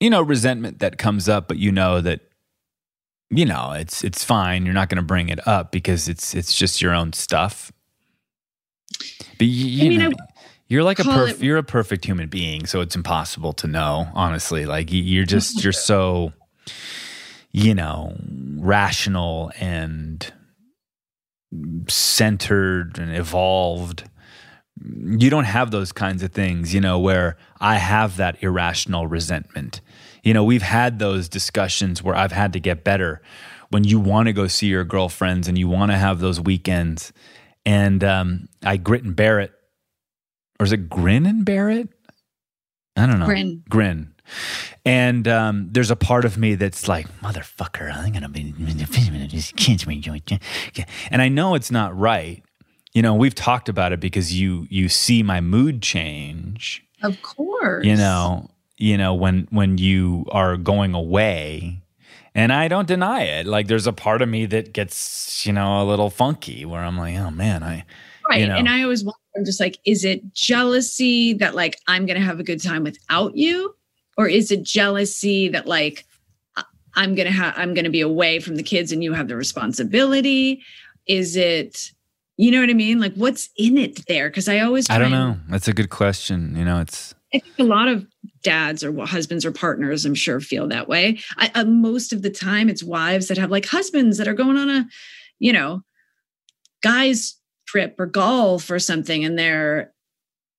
[0.00, 2.20] you know resentment that comes up but you know that
[3.30, 4.64] you know, it's it's fine.
[4.64, 7.72] You're not going to bring it up because it's it's just your own stuff.
[9.38, 10.16] But you, you I mean, know,
[10.68, 14.08] you're like a perf- it- you're a perfect human being, so it's impossible to know.
[14.14, 16.32] Honestly, like you're just you're so,
[17.52, 18.16] you know,
[18.58, 20.32] rational and
[21.88, 24.08] centered and evolved.
[24.84, 29.80] You don't have those kinds of things, you know, where I have that irrational resentment
[30.26, 33.22] you know, we've had those discussions where I've had to get better
[33.70, 37.12] when you want to go see your girlfriends and you want to have those weekends.
[37.64, 39.52] And um, I grit and bear it.
[40.58, 41.88] Or is it grin and bear it?
[42.96, 43.26] I don't know.
[43.26, 43.62] Grin.
[43.68, 44.14] Grin.
[44.84, 48.52] And um, there's a part of me that's like, motherfucker, I'm going to be
[49.56, 49.86] kids
[51.10, 52.42] And I know it's not right.
[52.92, 56.82] You know, we've talked about it because you you see my mood change.
[57.02, 57.84] Of course.
[57.84, 61.82] You know, you know when when you are going away
[62.34, 63.46] and I don't deny it.
[63.46, 66.96] Like there's a part of me that gets, you know, a little funky where I'm
[66.96, 67.84] like, oh man, I
[68.28, 68.40] Right.
[68.40, 68.56] You know.
[68.56, 72.40] And I always wonder, I'm just like, is it jealousy that like I'm gonna have
[72.40, 73.74] a good time without you?
[74.16, 76.06] Or is it jealousy that like
[76.94, 80.62] I'm gonna have I'm gonna be away from the kids and you have the responsibility?
[81.06, 81.92] Is it
[82.38, 83.00] you know what I mean?
[83.00, 84.28] Like what's in it there?
[84.28, 85.38] Because I always I don't know.
[85.48, 86.56] That's a good question.
[86.56, 88.06] You know, it's I think a lot of
[88.42, 91.18] dads or husbands or partners, I'm sure, feel that way.
[91.36, 94.56] I, uh, most of the time, it's wives that have like husbands that are going
[94.56, 94.86] on a,
[95.38, 95.82] you know,
[96.82, 97.35] guys
[97.66, 99.92] trip or golf or something, and they're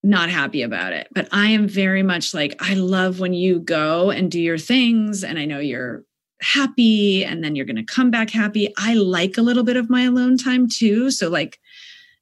[0.03, 1.07] not happy about it.
[1.11, 5.23] But I am very much like, I love when you go and do your things,
[5.23, 6.03] and I know you're
[6.41, 8.73] happy, and then you're going to come back happy.
[8.77, 11.09] I like a little bit of my alone time too.
[11.09, 11.59] So, like,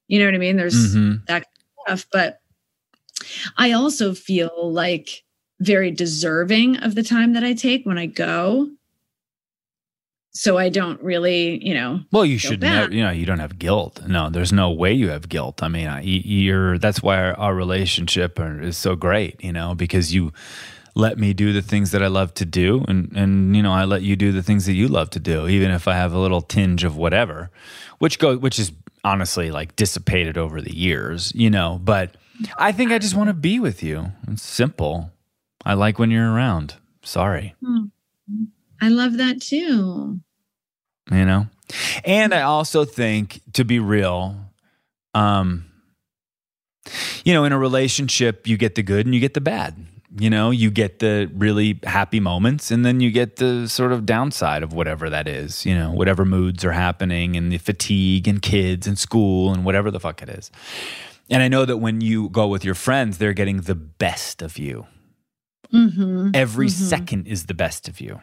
[0.08, 0.56] you know what I mean?
[0.56, 1.26] There's mm-hmm.
[1.28, 1.48] that
[1.86, 2.40] stuff, but
[3.58, 5.24] I also feel like
[5.60, 8.70] very deserving of the time that I take when I go.
[10.38, 12.02] So I don't really, you know.
[12.12, 14.02] Well, you should never, you know, you don't have guilt.
[14.06, 15.64] No, there's no way you have guilt.
[15.64, 20.34] I mean, you're, that's why our, our relationship is so great, you know, because you
[20.94, 22.84] let me do the things that I love to do.
[22.86, 25.48] And, and, you know, I let you do the things that you love to do,
[25.48, 27.50] even if I have a little tinge of whatever,
[28.00, 28.74] which goes, which is
[29.06, 32.18] honestly like dissipated over the years, you know, but,
[32.58, 34.12] I think I just want to be with you.
[34.28, 35.12] It's simple.
[35.64, 36.76] I like when you're around.
[37.04, 37.56] Sorry.
[37.66, 37.88] Oh,
[38.86, 40.20] I love that too.
[41.12, 41.48] You know?
[42.04, 44.38] And I also think to be real,
[45.16, 45.66] um
[47.24, 49.76] you know, in a relationship you get the good and you get the bad.
[50.18, 54.06] You know, you get the really happy moments and then you get the sort of
[54.06, 58.40] downside of whatever that is, you know, whatever moods are happening and the fatigue and
[58.40, 60.52] kids and school and whatever the fuck it is.
[61.30, 64.60] And I know that when you go with your friends, they're getting the best of
[64.60, 64.86] you.
[65.74, 66.32] Mm-hmm.
[66.34, 68.22] Every second is the best of you.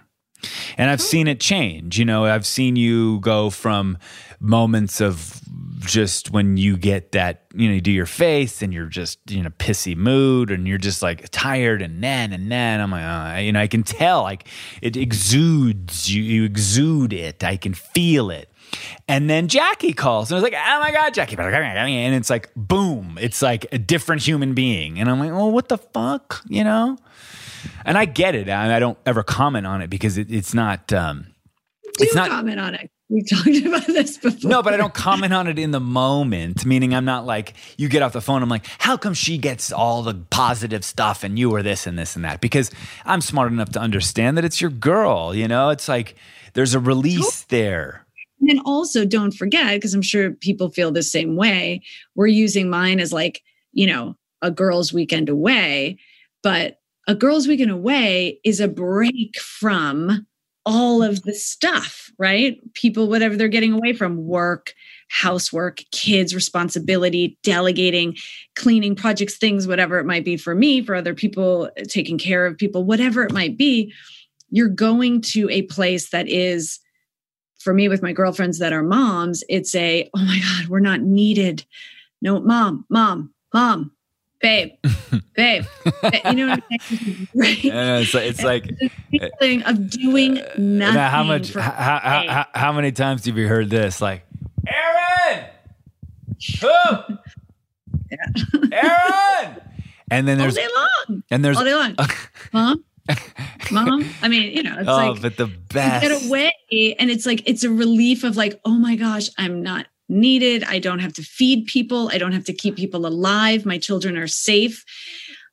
[0.77, 1.99] And I've seen it change.
[1.99, 3.99] You know, I've seen you go from
[4.41, 5.41] moments of
[5.81, 9.47] just when you get that, you know, you do your face and you're just in
[9.47, 12.81] a pissy mood and you're just like tired and nan and nan.
[12.81, 14.49] I'm like, uh, you know, I can tell like
[14.81, 17.45] it exudes, you, you exude it.
[17.45, 18.49] I can feel it.
[19.09, 21.37] And then Jackie calls and I was like, oh my God, Jackie.
[21.37, 24.99] And it's like, boom, it's like a different human being.
[24.99, 26.97] And I'm like, well, what the fuck, you know?
[27.85, 28.49] And I get it.
[28.49, 30.93] I, I don't ever comment on it because it, it's not.
[30.93, 31.27] Um,
[31.99, 32.31] Do it's not.
[32.31, 32.91] comment on it.
[33.09, 34.49] We talked about this before.
[34.51, 36.65] No, but I don't comment on it in the moment.
[36.65, 38.43] Meaning, I'm not like you get off the phone.
[38.43, 41.99] I'm like, how come she gets all the positive stuff and you are this and
[41.99, 42.41] this and that?
[42.41, 42.71] Because
[43.05, 45.35] I'm smart enough to understand that it's your girl.
[45.35, 46.15] You know, it's like
[46.55, 48.07] there's a release there.
[48.41, 51.83] And then also don't forget, because I'm sure people feel the same way.
[52.17, 53.43] We're using mine as like,
[53.73, 55.99] you know, a girl's weekend away,
[56.43, 60.27] but a girl's weekend away is a break from
[60.65, 62.61] all of the stuff, right?
[62.75, 64.75] People, whatever they're getting away from work,
[65.09, 68.17] housework, kids, responsibility, delegating,
[68.55, 72.57] cleaning projects, things, whatever it might be for me, for other people, taking care of
[72.57, 73.93] people, whatever it might be.
[74.51, 76.79] You're going to a place that is,
[77.59, 81.01] for me, with my girlfriends that are moms, it's a, oh my God, we're not
[81.01, 81.65] needed.
[82.21, 83.91] No, mom, mom, mom,
[84.43, 84.73] babe,
[85.35, 85.65] babe.
[86.27, 87.29] you know what I'm saying?
[87.35, 87.65] Right?
[87.65, 88.75] It's like, it's like
[89.41, 90.79] feeling of doing nothing.
[90.79, 91.55] now how much?
[91.55, 94.03] How, how, how, how many times have you heard this?
[94.03, 94.27] Like,
[94.67, 95.49] Erinn,
[96.61, 96.69] who?
[98.69, 99.63] Erinn.
[100.11, 101.23] And then all there's day long.
[101.31, 101.97] and there's all day long.
[102.53, 102.85] Mom,
[103.71, 104.05] mom.
[104.21, 106.03] I mean, you know, it's oh, like but the best.
[106.03, 106.53] get away,
[106.99, 110.63] and it's like it's a relief of like, oh my gosh, I'm not needed.
[110.65, 112.09] I don't have to feed people.
[112.13, 113.67] I don't have to keep people alive.
[113.67, 114.85] My children are safe.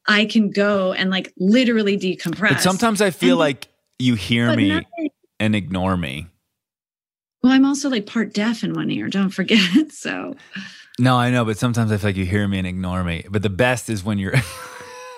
[0.07, 2.49] I can go and like literally decompress.
[2.49, 3.67] But sometimes I feel And- like
[3.97, 6.27] you hear me nothing- and ignore me.
[7.41, 9.07] Well, I'm also like part deaf in one ear.
[9.07, 9.91] Don't forget.
[9.93, 10.35] So
[10.99, 13.23] No, I know, but sometimes I feel like you hear me and ignore me.
[13.29, 14.35] But the best is when you're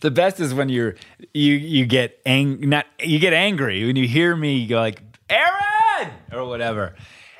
[0.00, 0.94] the best is when you're
[1.34, 5.02] you you get ang not you get angry when you hear me you go like
[5.28, 6.94] Erinn or whatever.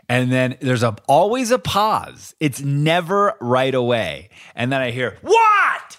[0.08, 2.34] And then there's a always a pause.
[2.40, 4.30] It's never right away.
[4.54, 5.98] And then I hear, "What?"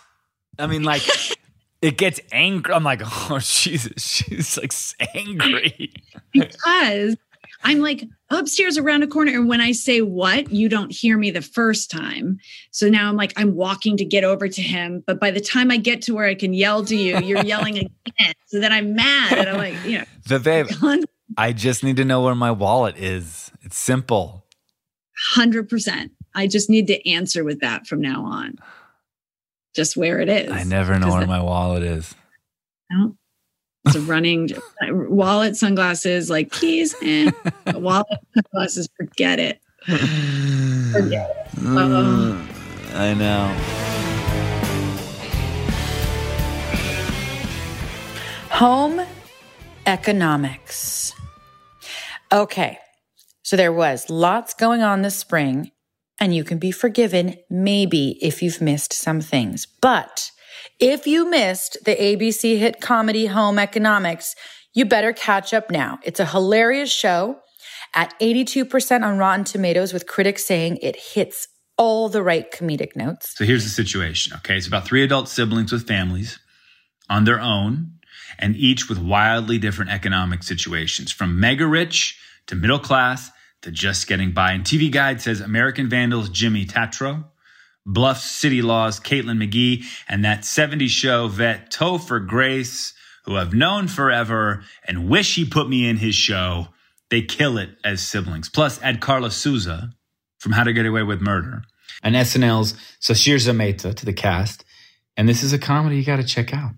[0.59, 1.03] I mean like
[1.81, 2.73] it gets angry.
[2.73, 4.73] I'm like, "Oh Jesus, she's like
[5.15, 5.93] angry."
[6.31, 7.15] because
[7.63, 9.31] I'm like upstairs around a corner.
[9.31, 12.39] And when I say what, you don't hear me the first time.
[12.71, 15.03] So now I'm like, I'm walking to get over to him.
[15.05, 17.77] But by the time I get to where I can yell to you, you're yelling
[17.77, 18.33] again.
[18.47, 19.37] So then I'm mad.
[19.37, 20.67] And I'm like, you know, babe,
[21.37, 23.51] I just need to know where my wallet is.
[23.63, 24.45] It's simple.
[25.35, 26.09] 100%.
[26.35, 28.55] I just need to answer with that from now on.
[29.75, 30.51] Just where it is.
[30.51, 32.13] I never know where that- my wallet is.
[32.91, 33.15] No.
[33.85, 34.49] It's a running
[34.89, 37.33] wallet, sunglasses, like keys, and
[37.73, 38.87] wallet, sunglasses.
[38.95, 39.59] Forget it.
[40.91, 41.59] Forget it.
[41.65, 42.47] Oh.
[42.93, 43.53] I know.
[48.51, 49.01] Home
[49.85, 51.13] economics.
[52.31, 52.77] Okay,
[53.43, 55.71] so there was lots going on this spring,
[56.19, 59.67] and you can be forgiven maybe if you've missed some things.
[59.81, 60.31] But
[60.79, 64.35] if you missed the ABC hit comedy Home Economics,
[64.73, 65.99] you better catch up now.
[66.03, 67.39] It's a hilarious show
[67.93, 73.35] at 82% on Rotten Tomatoes, with critics saying it hits all the right comedic notes.
[73.35, 74.33] So here's the situation.
[74.37, 74.57] Okay.
[74.57, 76.39] It's about three adult siblings with families
[77.09, 77.93] on their own
[78.39, 82.17] and each with wildly different economic situations from mega rich
[82.47, 83.31] to middle class
[83.63, 84.51] to just getting by.
[84.51, 87.25] And TV Guide says American Vandals Jimmy Tatro,
[87.85, 92.93] Bluff City Laws Caitlin McGee, and that 70s show vet Topher Grace,
[93.25, 96.67] who I've known forever and wish he put me in his show.
[97.09, 98.49] They kill it as siblings.
[98.49, 99.93] Plus, add Karla Souza
[100.39, 101.63] from How to Get Away with Murder
[102.01, 104.65] and SNL's Sasheer Zamata to the cast.
[105.15, 106.71] And this is a comedy you got to check out.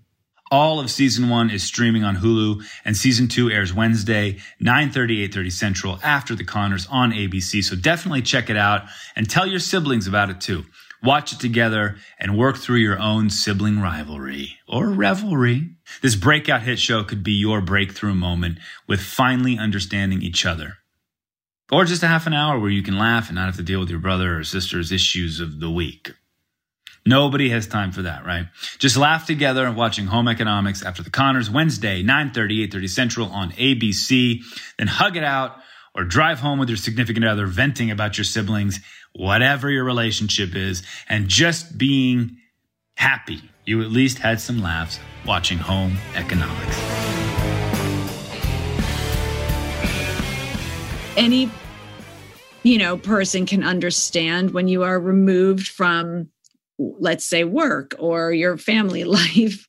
[0.50, 5.52] All of season one is streaming on Hulu, and season two airs Wednesday, 9.30, 8.30
[5.52, 7.64] Central after the Conners on ABC.
[7.64, 8.84] So definitely check it out
[9.16, 10.64] and tell your siblings about it too.
[11.02, 15.70] Watch it together and work through your own sibling rivalry or revelry.
[16.00, 20.78] This breakout hit show could be your breakthrough moment with finally understanding each other.
[21.72, 23.80] Or just a half an hour where you can laugh and not have to deal
[23.80, 26.12] with your brother or sister's issues of the week.
[27.06, 28.46] Nobody has time for that, right?
[28.78, 34.42] Just laugh together watching Home Economics after the Conners Wednesday, 9:30, 8:30 Central on ABC.
[34.78, 35.56] Then hug it out
[35.94, 38.80] or drive home with your significant other venting about your siblings,
[39.12, 42.36] whatever your relationship is, and just being
[42.96, 43.40] happy.
[43.64, 47.16] You at least had some laughs watching Home Economics.
[51.16, 51.50] any
[52.62, 56.28] you know person can understand when you are removed from
[56.78, 59.66] let's say work or your family life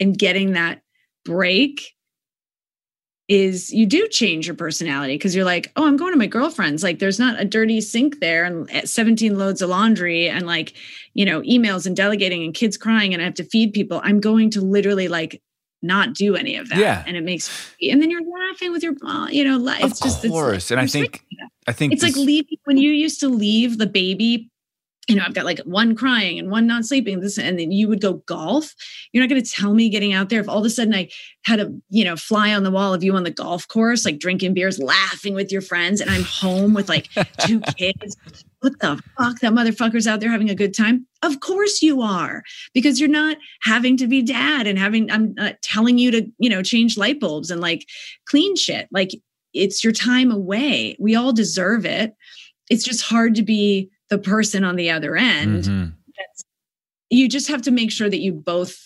[0.00, 0.82] and getting that
[1.24, 1.94] break
[3.28, 6.82] is you do change your personality because you're like oh i'm going to my girlfriend's
[6.82, 10.72] like there's not a dirty sink there and eh, 17 loads of laundry and like
[11.12, 14.18] you know emails and delegating and kids crying and i have to feed people i'm
[14.18, 15.42] going to literally like
[15.82, 17.04] not do any of that Yeah.
[17.06, 20.24] and it makes and then you're laughing with your mom you know it's of just
[20.24, 21.22] it's course, and I think.
[21.66, 24.50] I think it's like leaving when you used to leave the baby
[25.08, 27.88] you know i've got like one crying and one not sleeping this and then you
[27.88, 28.74] would go golf.
[29.12, 31.08] You're not going to tell me getting out there if all of a sudden i
[31.44, 34.18] had a you know fly on the wall of you on the golf course like
[34.18, 37.08] drinking beers laughing with your friends and i'm home with like
[37.40, 38.16] two kids.
[38.60, 39.38] What the fuck?
[39.38, 41.06] That motherfucker's out there having a good time?
[41.22, 42.42] Of course you are
[42.74, 46.50] because you're not having to be dad and having i'm not telling you to you
[46.50, 47.86] know change light bulbs and like
[48.26, 48.88] clean shit.
[48.90, 49.10] Like
[49.54, 50.96] it's your time away.
[50.98, 52.14] We all deserve it.
[52.70, 55.92] It's just hard to be the person on the other end Mhm.
[56.16, 56.44] that's,
[57.10, 58.76] you just have to make sure that you both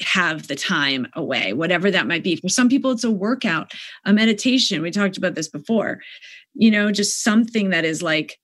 [0.00, 2.36] have the time away whatever that might be.
[2.36, 3.72] For some people it's a workout
[4.06, 4.80] a meditation.
[4.80, 6.00] We talked about this before.
[6.54, 8.38] You know just something that is like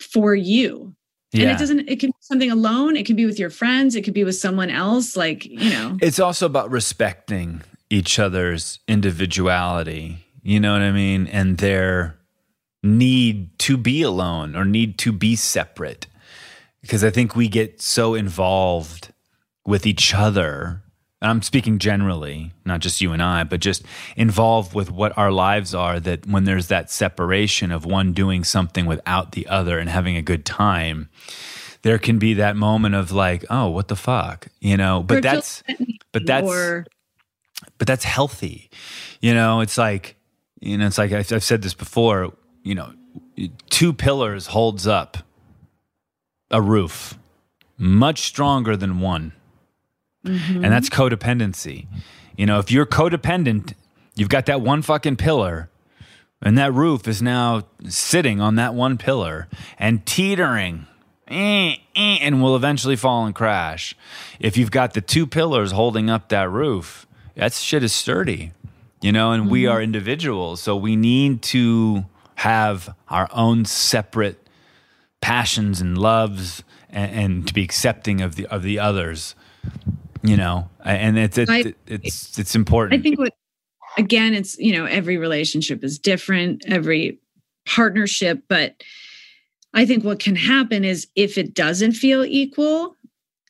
[0.00, 0.94] for you.
[1.32, 2.96] And it doesn't it can be something alone.
[2.96, 3.96] It can be with your friends.
[3.96, 5.16] It could be with someone else.
[5.16, 5.98] Like you know.
[6.02, 10.18] It's also about respecting each other's individuality.
[10.42, 11.26] You know what I mean?
[11.28, 12.18] And their
[12.84, 16.06] need to be alone or need to be separate.
[16.82, 19.12] Because I think we get so involved
[19.66, 20.82] with each other.
[21.22, 23.84] And I'm speaking generally, not just you and I, but just
[24.16, 28.84] involved with what our lives are that when there's that separation of one doing something
[28.84, 31.08] without the other and having a good time,
[31.80, 34.48] there can be that moment of like, oh, what the fuck?
[34.60, 35.62] You know, but that's
[36.12, 36.84] but that's
[37.78, 38.68] but that's healthy.
[39.20, 40.16] You know, it's like,
[40.60, 42.92] you know, it's like I've, I've said this before, you know,
[43.70, 45.18] two pillars holds up
[46.50, 47.16] a roof
[47.78, 49.32] much stronger than one.
[50.64, 51.86] And that's codependency.
[52.36, 53.74] You know, if you're codependent,
[54.16, 55.68] you've got that one fucking pillar
[56.44, 59.48] and that roof is now sitting on that one pillar
[59.78, 60.86] and teetering
[61.28, 63.96] eh, eh, and will eventually fall and crash.
[64.38, 68.52] If you've got the two pillars holding up that roof, that shit is sturdy,
[69.00, 70.60] you know, and we are individuals.
[70.60, 72.04] So we need to
[72.36, 74.48] have our own separate
[75.20, 79.34] passions and loves and, and to be accepting of the of the others,
[80.22, 83.00] you know, and it's it's I- it's, it's important.
[83.00, 83.32] I think what
[83.96, 87.18] again, it's you know, every relationship is different, every
[87.66, 88.82] partnership, but
[89.72, 92.94] I think what can happen is if it doesn't feel equal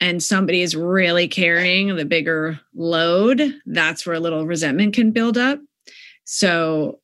[0.00, 5.36] and somebody is really carrying the bigger load, that's where a little resentment can build
[5.36, 5.60] up.
[6.24, 7.00] So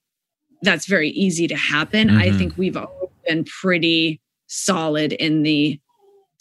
[0.62, 2.10] that's very easy to happen.
[2.10, 2.38] I Mhm.
[2.38, 5.80] think we've all been pretty solid in the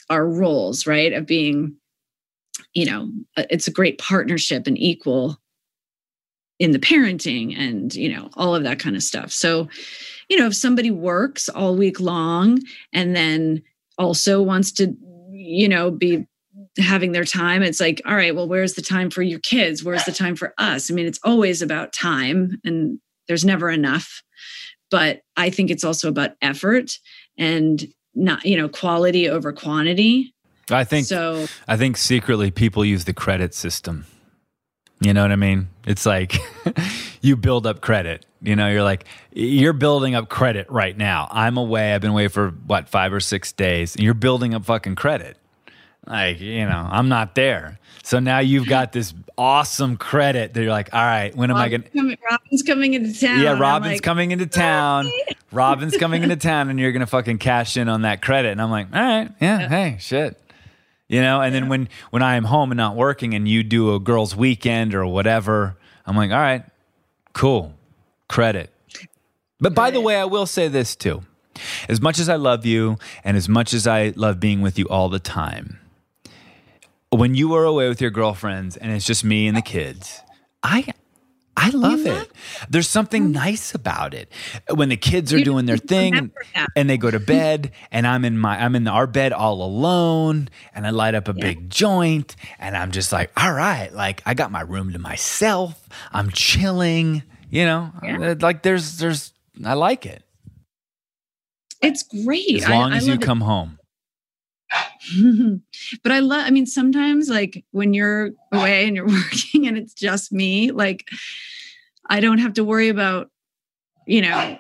[0.09, 1.13] our roles, right?
[1.13, 1.75] Of being,
[2.73, 5.39] you know, uh, it's a great partnership and equal
[6.57, 9.31] in the parenting and, you know, all of that kind of stuff.
[9.31, 9.69] So,
[10.27, 12.59] you know, if somebody works all week long
[12.91, 13.61] and then
[13.97, 14.95] also wants to,
[15.31, 16.25] you know, be
[16.77, 19.83] having their time, it's like, all right, well, where's the time for your kids?
[19.83, 20.89] Where's the time for us?
[20.89, 22.99] I mean, it's always about time and
[23.29, 24.21] there's never enough.
[24.91, 26.97] But I think it's also about effort
[27.37, 30.33] and not, you know, quality over quantity.
[30.69, 31.45] I think so.
[31.67, 34.05] I think secretly people use the credit system.
[34.99, 35.69] You know what I mean?
[35.85, 36.35] It's like
[37.21, 38.25] you build up credit.
[38.41, 41.27] You know, you're like, you're building up credit right now.
[41.31, 41.93] I'm away.
[41.93, 43.95] I've been away for what, five or six days.
[43.95, 45.37] And you're building up fucking credit.
[46.09, 47.79] Like, you know, I'm not there.
[48.03, 51.69] So now you've got this awesome credit that you're like, all right, when am I
[51.69, 52.17] going to?
[52.29, 53.39] Robin's coming into town.
[53.39, 55.11] Yeah, Robin's like, coming into town.
[55.51, 58.49] Robin's coming into town, and you're gonna fucking cash in on that credit.
[58.51, 60.41] And I'm like, all right, yeah, hey, shit.
[61.07, 63.93] You know, and then when when I am home and not working, and you do
[63.93, 66.63] a girls' weekend or whatever, I'm like, all right,
[67.33, 67.75] cool,
[68.27, 68.73] credit.
[69.59, 71.23] But by the way, I will say this too.
[71.87, 74.85] As much as I love you and as much as I love being with you
[74.85, 75.78] all the time,
[77.11, 80.21] when you are away with your girlfriends and it's just me and the kids,
[80.63, 80.87] I
[81.57, 82.31] I love it.
[82.69, 84.31] There's something nice about it.
[84.73, 86.67] When the kids are doing their thing that.
[86.75, 90.49] and they go to bed and I'm in my I'm in our bed all alone
[90.73, 94.35] and I light up a big joint and I'm just like, all right, like I
[94.35, 95.89] got my room to myself.
[96.13, 97.91] I'm chilling, you know.
[98.03, 99.33] Uh, Like there's there's
[99.65, 100.23] I like it.
[101.81, 102.55] It's great.
[102.63, 103.25] As long I, as I you love it.
[103.25, 103.78] come home.
[106.03, 109.93] but I love, I mean, sometimes like when you're away and you're working and it's
[109.93, 111.07] just me, like
[112.09, 113.29] I don't have to worry about,
[114.05, 114.57] you know,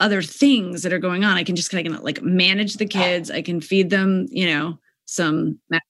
[0.00, 1.36] other things that are going on.
[1.36, 3.30] I can just kind of like manage the kids.
[3.30, 5.82] I can feed them, you know, some mac,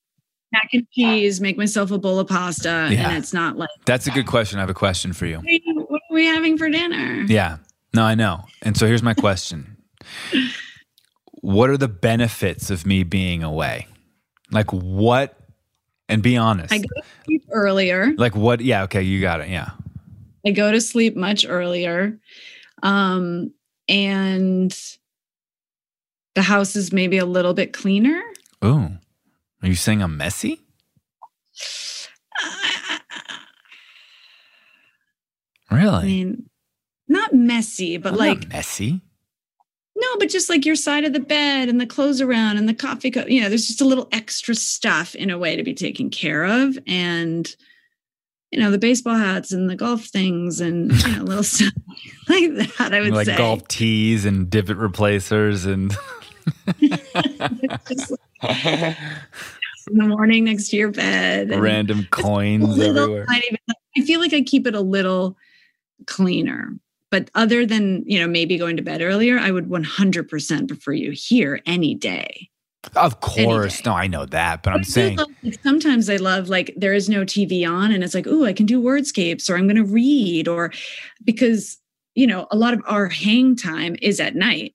[0.52, 2.88] mac and cheese, make myself a bowl of pasta.
[2.90, 3.08] Yeah.
[3.08, 4.58] And it's not like, That's a good question.
[4.58, 5.38] I have a question for you.
[5.38, 7.24] What are we having for dinner?
[7.28, 7.58] Yeah.
[7.94, 8.44] No, I know.
[8.62, 9.76] And so here's my question.
[11.40, 13.86] What are the benefits of me being away?
[14.50, 15.36] Like what
[16.08, 16.72] and be honest.
[16.72, 18.12] I go to sleep earlier.
[18.16, 19.48] like what yeah, okay, you got it.
[19.48, 19.70] Yeah.
[20.46, 22.18] I go to sleep much earlier.
[22.82, 23.52] Um,
[23.88, 24.76] and
[26.34, 28.22] the house is maybe a little bit cleaner.
[28.62, 28.92] Oh,
[29.62, 30.60] Are you saying I'm messy?
[35.70, 35.88] Really?
[35.88, 36.50] I mean,
[37.06, 39.00] not messy, but I'm like messy.
[40.00, 42.74] No, but just like your side of the bed and the clothes around and the
[42.74, 43.28] coffee cup.
[43.28, 46.44] You know, there's just a little extra stuff in a way to be taken care
[46.44, 47.54] of, and
[48.50, 51.72] you know, the baseball hats and the golf things and you know, little stuff
[52.28, 52.92] like that.
[52.94, 55.94] I would like say golf tees and divot replacers and
[56.80, 58.10] Just
[58.42, 58.96] like-
[59.90, 61.50] in the morning next to your bed.
[61.50, 63.26] random coins little everywhere.
[63.96, 65.36] I feel like I keep it a little
[66.06, 66.72] cleaner.
[67.10, 71.10] But other than, you know, maybe going to bed earlier, I would 100% prefer you
[71.10, 72.48] here any day.
[72.96, 73.84] Of course.
[73.84, 76.94] No, I know that, but I'm I saying love- like, sometimes I love like there
[76.94, 79.76] is no TV on and it's like, oh, I can do wordscapes or I'm going
[79.76, 80.72] to read or
[81.22, 81.78] because,
[82.14, 84.74] you know, a lot of our hang time is at night.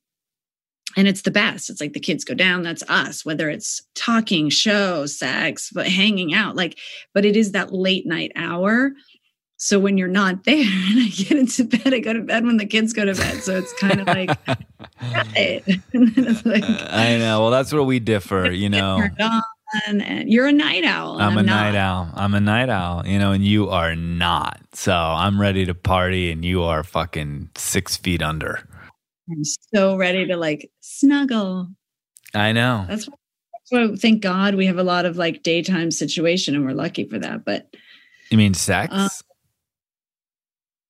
[0.98, 1.70] And it's the best.
[1.70, 6.34] It's like the kids go down, that's us, whether it's talking, show, sex, but hanging
[6.34, 6.56] out.
[6.56, 6.78] Like,
[7.14, 8.92] but it is that late night hour.
[9.58, 10.56] So when you're not there
[10.90, 13.42] and I get into bed, I go to bed when the kids go to bed.
[13.42, 15.64] So it's kind of like, right.
[15.94, 17.42] and then it's like, I know.
[17.42, 19.02] Well, that's where we differ, you know.
[19.88, 21.16] and you're a night owl.
[21.16, 21.72] and I'm a not.
[21.72, 22.10] night owl.
[22.16, 24.60] I'm a night owl, you know, and you are not.
[24.74, 28.68] So I'm ready to party and you are fucking six feet under.
[29.30, 29.44] I'm
[29.74, 31.70] so ready to like snuggle.
[32.34, 32.86] I know.
[32.88, 33.18] That's what,
[33.54, 37.08] that's what thank God we have a lot of like daytime situation and we're lucky
[37.08, 37.46] for that.
[37.46, 37.76] But
[38.30, 38.94] You mean sex?
[38.94, 39.10] Uh,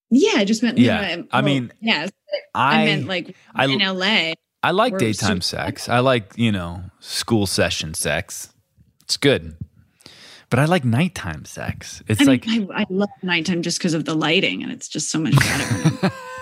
[0.10, 2.12] yeah, I just meant Yeah, I mean, yes,
[2.54, 4.34] I, I meant like I- in LA.
[4.64, 5.88] I like daytime super- sex.
[5.90, 8.52] I like, you know, school session sex.
[9.04, 9.56] It's good.
[10.50, 12.02] But I like nighttime sex.
[12.08, 14.88] It's I like mean, I, I love nighttime just because of the lighting and it's
[14.88, 16.12] just so much better.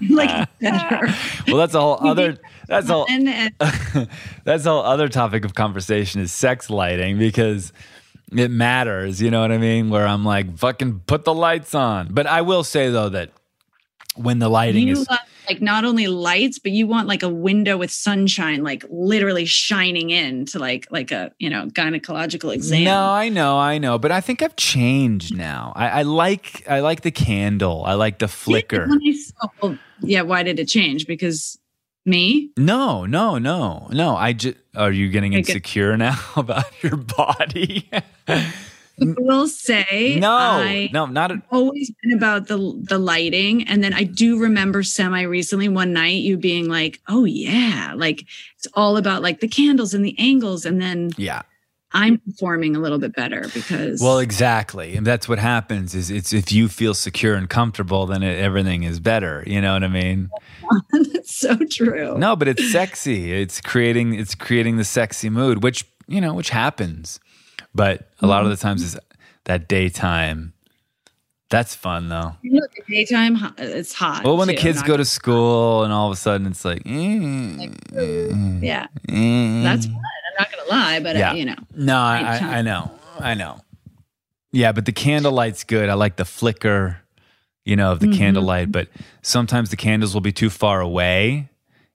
[0.10, 1.12] like better.
[1.48, 2.38] well, that's a whole other
[2.68, 3.06] that's all
[4.44, 7.72] that's a whole other topic of conversation is sex lighting because
[8.32, 9.90] it matters, you know what I mean?
[9.90, 12.08] Where I'm like, fucking put the lights on.
[12.10, 13.30] But I will say though that
[14.16, 15.08] when the lighting you is
[15.48, 20.10] like not only lights, but you want like a window with sunshine, like literally shining
[20.10, 22.84] in to like like a you know gynecological exam.
[22.84, 25.72] No, I know, I know, but I think I've changed now.
[25.76, 27.84] I, I like I like the candle.
[27.84, 28.88] I like the flicker.
[29.62, 31.06] Well, yeah, why did it change?
[31.06, 31.58] Because
[32.04, 32.50] me?
[32.56, 34.16] No, no, no, no.
[34.16, 37.88] I just are you getting insecure now about your body?
[38.28, 38.52] I
[39.18, 43.92] will say no, I no, not at, always been about the the lighting and then
[43.92, 48.24] i do remember semi recently one night you being like oh yeah like
[48.56, 51.42] it's all about like the candles and the angles and then yeah.
[51.92, 54.96] i'm performing a little bit better because Well, exactly.
[54.96, 58.82] And that's what happens is it's if you feel secure and comfortable, then it, everything
[58.82, 59.42] is better.
[59.46, 60.30] You know what I mean?
[60.90, 63.32] that's so true No, but it's sexy.
[63.32, 67.20] It's creating it's creating the sexy mood, which you know, which happens.
[67.76, 68.98] But a lot of the times is
[69.44, 70.52] that daytime.
[71.48, 72.32] That's fun though.
[72.42, 76.12] Look, at daytime it's hot Well, when the kids go to school and all of
[76.12, 79.62] a sudden it's like, eh, eh, yeah eh.
[79.62, 81.30] that's fun i'm not gonna lie but Yeah.
[81.30, 82.90] uh, you know No, I, I, I know.
[83.20, 83.60] I know.
[84.50, 85.88] Yeah, but the candlelight's good.
[85.88, 86.98] I like the flicker,
[87.64, 88.16] you know, of the Mhm.
[88.18, 88.88] candlelight, but
[89.22, 91.48] sometimes the candles will be too far away,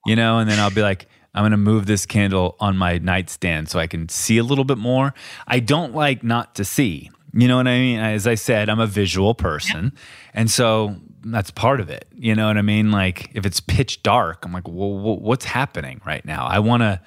[0.06, 2.98] you know, and then I'll be like, I'm going to move this candle on my
[2.98, 5.14] nightstand so I can see a little bit more.
[5.48, 7.10] I don't like not to see.
[7.34, 8.00] You know what I mean?
[8.00, 9.94] As I said, I'm a visual person.
[10.34, 12.06] And so that's part of it.
[12.14, 12.92] You know what I mean?
[12.92, 16.46] Like if it's pitch dark, I'm like, well, what's happening right now?
[16.46, 17.00] I want to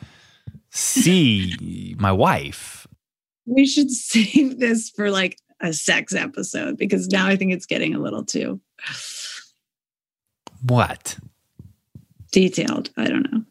[0.70, 2.86] see my wife.
[3.44, 7.94] We should save this for like a sex episode because now I think it's getting
[7.94, 8.60] a little too
[10.64, 11.18] what
[12.32, 12.90] detailed.
[12.96, 13.42] I don't know.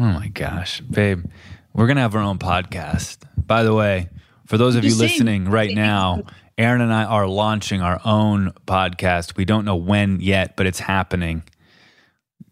[0.00, 1.26] Oh my gosh, babe,
[1.74, 3.18] we're gonna have our own podcast.
[3.36, 4.08] By the way,
[4.46, 6.22] for those of you listening right now,
[6.56, 9.36] Erinn and I are launching our own podcast.
[9.36, 11.42] We don't know when yet, but it's happening.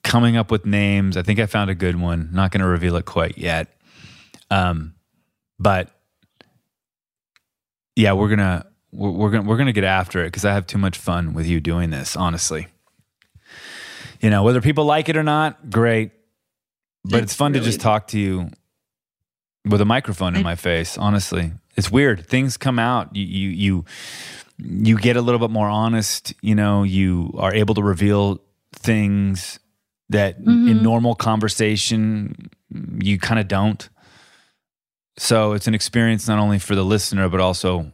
[0.02, 1.16] Coming up with names.
[1.16, 2.28] I think I found a good one.
[2.32, 3.68] Not going to reveal it quite yet.
[4.50, 4.94] Um,
[5.58, 5.90] but
[7.96, 10.78] yeah, we're gonna we're, we're gonna we're gonna get after it because I have too
[10.78, 12.14] much fun with you doing this.
[12.14, 12.68] Honestly,
[14.20, 16.12] you know whether people like it or not, great.
[17.04, 18.50] But it's, it's fun really to just talk to you
[19.64, 20.98] with a microphone in my face.
[20.98, 22.26] Honestly, it's weird.
[22.26, 23.14] Things come out.
[23.14, 23.84] You you you
[24.58, 26.34] you get a little bit more honest.
[26.42, 28.40] You know, you are able to reveal
[28.72, 29.58] things
[30.10, 30.68] that mm-hmm.
[30.68, 32.50] in normal conversation
[33.00, 33.88] you kind of don't.
[35.16, 37.92] So it's an experience not only for the listener, but also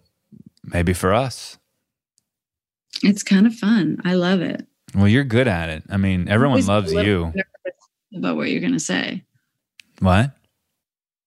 [0.62, 1.58] maybe for us.
[3.02, 4.00] It's kind of fun.
[4.04, 4.66] I love it.
[4.94, 5.84] Well, you're good at it.
[5.90, 7.32] I mean, everyone loves you.
[8.14, 9.22] About what you're going to say.
[9.98, 10.30] What?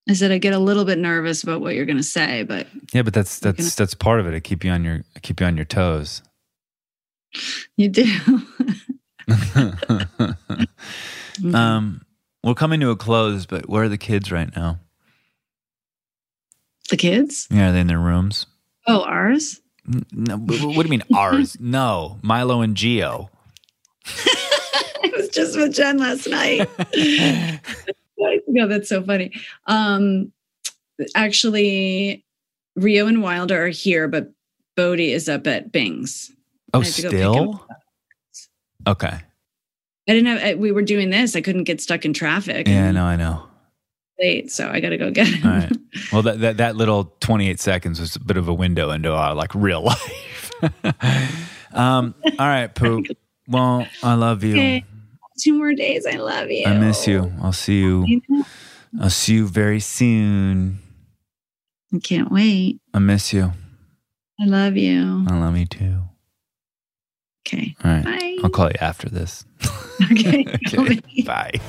[0.10, 2.68] I said I get a little bit nervous about what you're going to say, but
[2.94, 3.70] yeah, but that's that's gonna...
[3.78, 4.34] that's part of it.
[4.34, 6.22] I keep you on your I keep you on your toes.
[7.76, 8.06] You do.
[11.54, 12.02] um,
[12.44, 14.80] we're coming to a close, but where are the kids right now?
[16.90, 17.48] The kids?
[17.52, 18.46] Yeah, are they in their rooms?
[18.88, 19.60] Oh, ours?
[20.12, 21.58] No, what do you mean ours?
[21.60, 23.30] no, Milo and Geo.
[25.18, 26.70] I was just with Jen last night.
[28.48, 29.34] no, that's so funny.
[29.66, 30.32] Um,
[31.16, 32.24] actually,
[32.76, 34.32] Rio and Wilder are here, but
[34.76, 36.32] Bodhi is up at Bing's.
[36.74, 37.66] Oh, still?
[38.86, 39.20] Okay.
[40.10, 40.58] I didn't have.
[40.60, 41.36] We were doing this.
[41.36, 42.68] I couldn't get stuck in traffic.
[42.68, 43.48] Yeah, no, I know
[44.20, 45.48] late, so I got to go get him.
[45.50, 45.72] All right.
[46.12, 49.12] Well, that, that that little twenty eight seconds was a bit of a window into
[49.12, 51.74] our like real life.
[51.74, 52.14] um.
[52.38, 53.08] All right, poop.
[53.48, 54.54] Well, I love you.
[54.54, 54.86] Okay.
[55.40, 56.06] Two more days.
[56.06, 56.66] I love you.
[56.66, 57.32] I miss you.
[57.42, 58.22] I'll see you.
[59.00, 60.80] I'll see you very soon.
[61.94, 62.80] I can't wait.
[62.94, 63.54] I miss you.
[64.40, 65.26] I love you.
[65.28, 66.04] I love you too.
[67.48, 67.76] Okay.
[67.84, 68.04] All right.
[68.04, 68.38] Bye.
[68.44, 69.46] I'll call you after this.
[70.12, 70.46] Okay.
[70.68, 71.02] okay.
[71.26, 71.60] Bye.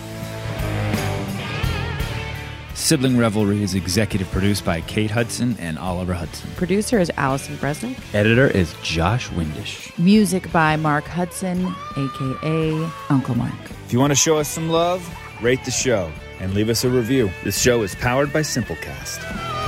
[2.79, 6.49] Sibling Revelry is executive produced by Kate Hudson and Oliver Hudson.
[6.55, 7.99] Producer is Allison Bresnick.
[8.14, 9.93] Editor is Josh Windisch.
[9.99, 13.53] Music by Mark Hudson, aka Uncle Mark.
[13.85, 15.12] If you want to show us some love,
[15.43, 17.31] rate the show and leave us a review.
[17.43, 19.67] This show is powered by Simplecast.